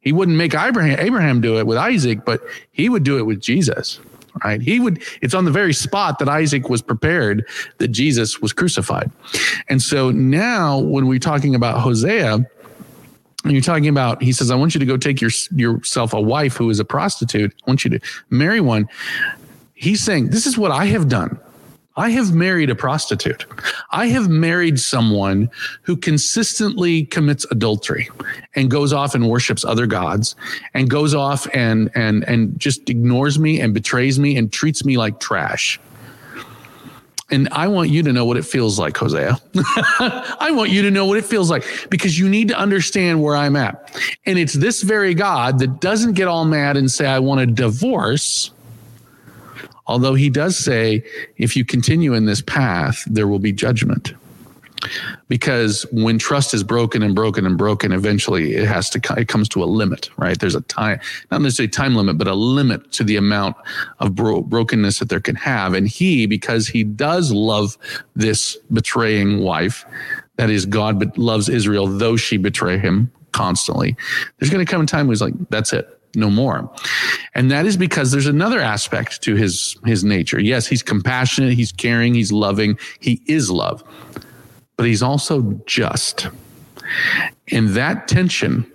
He 0.00 0.12
wouldn't 0.12 0.36
make 0.36 0.54
Abraham, 0.54 0.98
Abraham 1.00 1.40
do 1.40 1.58
it 1.58 1.66
with 1.66 1.78
Isaac, 1.78 2.24
but 2.24 2.42
he 2.72 2.88
would 2.88 3.04
do 3.04 3.18
it 3.18 3.22
with 3.22 3.40
Jesus. 3.40 4.00
Right. 4.44 4.60
He 4.60 4.80
would, 4.80 5.00
it's 5.22 5.32
on 5.32 5.44
the 5.44 5.52
very 5.52 5.72
spot 5.72 6.18
that 6.18 6.28
Isaac 6.28 6.68
was 6.68 6.82
prepared 6.82 7.46
that 7.78 7.88
Jesus 7.88 8.40
was 8.40 8.52
crucified. 8.52 9.08
And 9.68 9.80
so 9.80 10.10
now 10.10 10.80
when 10.80 11.06
we're 11.06 11.20
talking 11.20 11.54
about 11.54 11.78
Hosea, 11.80 12.44
and 13.44 13.52
you're 13.52 13.62
talking 13.62 13.88
about, 13.88 14.22
he 14.22 14.32
says, 14.32 14.50
I 14.50 14.56
want 14.56 14.74
you 14.74 14.80
to 14.80 14.86
go 14.86 14.96
take 14.96 15.20
your, 15.20 15.30
yourself 15.54 16.12
a 16.12 16.20
wife 16.20 16.56
who 16.56 16.70
is 16.70 16.80
a 16.80 16.84
prostitute. 16.84 17.54
I 17.66 17.70
want 17.70 17.84
you 17.84 17.90
to 17.90 18.00
marry 18.30 18.60
one. 18.60 18.88
He's 19.74 20.02
saying, 20.02 20.30
This 20.30 20.46
is 20.46 20.56
what 20.56 20.70
I 20.70 20.86
have 20.86 21.08
done. 21.08 21.38
I 21.96 22.10
have 22.10 22.34
married 22.34 22.70
a 22.70 22.74
prostitute. 22.74 23.46
I 23.92 24.06
have 24.06 24.28
married 24.28 24.80
someone 24.80 25.48
who 25.82 25.96
consistently 25.96 27.04
commits 27.04 27.46
adultery 27.52 28.08
and 28.56 28.68
goes 28.68 28.92
off 28.92 29.14
and 29.14 29.28
worships 29.28 29.64
other 29.64 29.86
gods 29.86 30.34
and 30.72 30.90
goes 30.90 31.14
off 31.14 31.46
and 31.54 31.90
and 31.94 32.24
and 32.24 32.58
just 32.58 32.90
ignores 32.90 33.38
me 33.38 33.60
and 33.60 33.72
betrays 33.72 34.18
me 34.18 34.36
and 34.36 34.52
treats 34.52 34.84
me 34.84 34.96
like 34.96 35.20
trash. 35.20 35.78
And 37.30 37.48
I 37.52 37.68
want 37.68 37.88
you 37.88 38.02
to 38.02 38.12
know 38.12 38.26
what 38.26 38.36
it 38.36 38.44
feels 38.44 38.78
like, 38.78 38.96
Hosea. 38.96 39.40
I 39.98 40.50
want 40.52 40.70
you 40.70 40.82
to 40.82 40.90
know 40.90 41.06
what 41.06 41.16
it 41.16 41.24
feels 41.24 41.50
like 41.50 41.64
because 41.88 42.18
you 42.18 42.28
need 42.28 42.48
to 42.48 42.58
understand 42.58 43.22
where 43.22 43.34
I'm 43.34 43.56
at. 43.56 43.98
And 44.26 44.38
it's 44.38 44.52
this 44.52 44.82
very 44.82 45.14
God 45.14 45.58
that 45.60 45.80
doesn't 45.80 46.12
get 46.12 46.28
all 46.28 46.44
mad 46.44 46.76
and 46.76 46.90
say, 46.90 47.06
I 47.06 47.18
want 47.20 47.40
a 47.40 47.46
divorce. 47.46 48.50
Although 49.86 50.14
he 50.14 50.30
does 50.30 50.58
say, 50.58 51.02
if 51.36 51.56
you 51.56 51.64
continue 51.64 52.14
in 52.14 52.26
this 52.26 52.42
path, 52.42 53.02
there 53.06 53.26
will 53.26 53.38
be 53.38 53.52
judgment. 53.52 54.14
Because 55.28 55.86
when 55.92 56.18
trust 56.18 56.54
is 56.54 56.62
broken 56.62 57.02
and 57.02 57.14
broken 57.14 57.46
and 57.46 57.56
broken, 57.56 57.92
eventually 57.92 58.54
it 58.54 58.66
has 58.66 58.90
to, 58.90 59.00
it 59.16 59.28
comes 59.28 59.48
to 59.50 59.62
a 59.62 59.66
limit, 59.66 60.10
right? 60.16 60.38
There's 60.38 60.54
a 60.54 60.60
time, 60.62 61.00
not 61.30 61.40
necessarily 61.40 61.70
time 61.70 61.94
limit, 61.94 62.18
but 62.18 62.28
a 62.28 62.34
limit 62.34 62.92
to 62.92 63.04
the 63.04 63.16
amount 63.16 63.56
of 64.00 64.14
bro- 64.14 64.42
brokenness 64.42 64.98
that 64.98 65.08
there 65.08 65.20
can 65.20 65.36
have. 65.36 65.74
And 65.74 65.88
he, 65.88 66.26
because 66.26 66.68
he 66.68 66.84
does 66.84 67.32
love 67.32 67.78
this 68.14 68.56
betraying 68.72 69.40
wife, 69.40 69.84
that 70.36 70.50
is, 70.50 70.66
God 70.66 70.98
but 70.98 71.16
loves 71.16 71.48
Israel, 71.48 71.86
though 71.86 72.16
she 72.16 72.36
betray 72.36 72.78
him 72.78 73.10
constantly. 73.32 73.96
There's 74.38 74.50
going 74.50 74.64
to 74.64 74.70
come 74.70 74.82
a 74.82 74.86
time 74.86 75.06
where 75.06 75.12
he's 75.12 75.22
like, 75.22 75.34
that's 75.50 75.72
it 75.72 76.00
no 76.16 76.30
more 76.30 76.70
and 77.34 77.50
that 77.50 77.66
is 77.66 77.76
because 77.76 78.12
there's 78.12 78.26
another 78.26 78.60
aspect 78.60 79.22
to 79.22 79.34
his 79.34 79.76
his 79.84 80.04
nature 80.04 80.40
yes 80.40 80.66
he's 80.66 80.82
compassionate 80.82 81.52
he's 81.52 81.72
caring 81.72 82.14
he's 82.14 82.32
loving 82.32 82.78
he 83.00 83.20
is 83.26 83.50
love 83.50 83.82
but 84.76 84.86
he's 84.86 85.02
also 85.02 85.42
just. 85.66 86.28
And 87.50 87.70
that 87.70 88.08
tension 88.08 88.70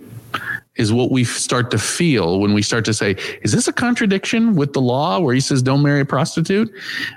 is 0.76 0.92
what 0.92 1.10
we 1.10 1.24
start 1.24 1.70
to 1.70 1.78
feel 1.78 2.40
when 2.40 2.54
we 2.54 2.62
start 2.62 2.84
to 2.86 2.94
say 2.94 3.16
is 3.42 3.52
this 3.52 3.68
a 3.68 3.72
contradiction 3.72 4.54
with 4.54 4.72
the 4.72 4.80
law 4.80 5.18
where 5.20 5.34
he 5.34 5.40
says 5.40 5.62
don't 5.62 5.82
marry 5.82 6.00
a 6.00 6.04
prostitute? 6.04 6.72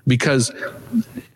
Because 0.05 0.51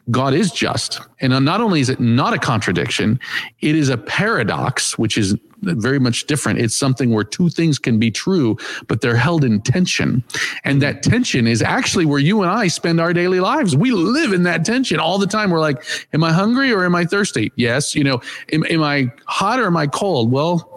God 0.10 0.34
is 0.34 0.52
just. 0.52 1.02
And 1.20 1.34
not 1.44 1.60
only 1.62 1.82
is 1.82 1.90
it 1.90 2.00
not 2.00 2.34
a 2.34 2.38
contradiction, 2.38 3.20
it 3.62 3.76
is 3.76 3.90
a 3.90 3.98
paradox, 3.98 4.98
which 4.98 5.18
is 5.18 5.36
very 5.62 6.00
much 6.00 6.26
different. 6.28 6.60
It's 6.60 6.76
something 6.76 7.12
where 7.12 7.24
two 7.24 7.50
things 7.50 7.80
can 7.80 8.00
be 8.00 8.12
true, 8.12 8.58
but 8.88 9.02
they're 9.02 9.16
held 9.16 9.44
in 9.44 9.62
tension. 9.62 10.24
And 10.64 10.82
that 10.82 11.04
tension 11.04 11.48
is 11.48 11.62
actually 11.62 12.06
where 12.06 12.20
you 12.20 12.42
and 12.42 12.52
I 12.52 12.68
spend 12.68 13.02
our 13.02 13.12
daily 13.12 13.40
lives. 13.40 13.76
We 13.76 13.92
live 13.92 14.34
in 14.34 14.44
that 14.44 14.64
tension 14.66 15.00
all 15.00 15.18
the 15.18 15.28
time. 15.28 15.50
We're 15.50 15.60
like, 15.60 15.84
am 16.14 16.24
I 16.24 16.32
hungry 16.32 16.72
or 16.72 16.86
am 16.86 16.96
I 16.96 17.06
thirsty? 17.06 17.52
Yes. 17.56 17.96
You 17.96 18.04
know, 18.04 18.22
am, 18.54 18.64
am 18.70 18.84
I 18.84 19.12
hot 19.26 19.60
or 19.60 19.66
am 19.66 19.78
I 19.78 19.88
cold? 19.88 20.32
Well, 20.32 20.74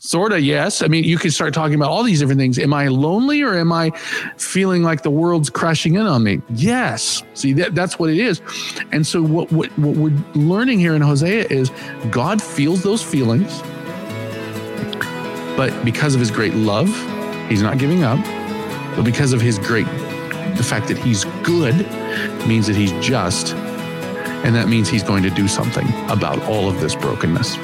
Sort 0.00 0.32
of, 0.32 0.40
yes. 0.40 0.80
I 0.80 0.86
mean, 0.86 1.02
you 1.02 1.18
can 1.18 1.32
start 1.32 1.52
talking 1.52 1.74
about 1.74 1.90
all 1.90 2.04
these 2.04 2.20
different 2.20 2.38
things. 2.38 2.56
Am 2.58 2.72
I 2.72 2.86
lonely 2.86 3.42
or 3.42 3.56
am 3.56 3.72
I 3.72 3.90
feeling 4.36 4.84
like 4.84 5.02
the 5.02 5.10
world's 5.10 5.50
crashing 5.50 5.94
in 5.94 6.06
on 6.06 6.22
me? 6.22 6.40
Yes. 6.50 7.24
See, 7.34 7.52
that, 7.54 7.74
that's 7.74 7.98
what 7.98 8.08
it 8.08 8.18
is. 8.18 8.40
And 8.92 9.04
so, 9.04 9.22
what, 9.22 9.50
what, 9.50 9.76
what 9.76 9.96
we're 9.96 10.16
learning 10.34 10.78
here 10.78 10.94
in 10.94 11.02
Hosea 11.02 11.46
is 11.50 11.70
God 12.10 12.40
feels 12.40 12.84
those 12.84 13.02
feelings, 13.02 13.60
but 15.56 15.74
because 15.84 16.14
of 16.14 16.20
his 16.20 16.30
great 16.30 16.54
love, 16.54 16.88
he's 17.48 17.62
not 17.62 17.78
giving 17.78 18.04
up. 18.04 18.24
But 18.94 19.02
because 19.04 19.32
of 19.32 19.40
his 19.40 19.58
great, 19.58 19.86
the 20.56 20.64
fact 20.64 20.86
that 20.88 20.98
he's 20.98 21.24
good 21.42 21.74
means 22.46 22.68
that 22.68 22.76
he's 22.76 22.92
just. 23.04 23.54
And 24.44 24.54
that 24.54 24.68
means 24.68 24.88
he's 24.88 25.02
going 25.02 25.24
to 25.24 25.30
do 25.30 25.48
something 25.48 25.88
about 26.08 26.40
all 26.44 26.68
of 26.68 26.80
this 26.80 26.94
brokenness. 26.94 27.56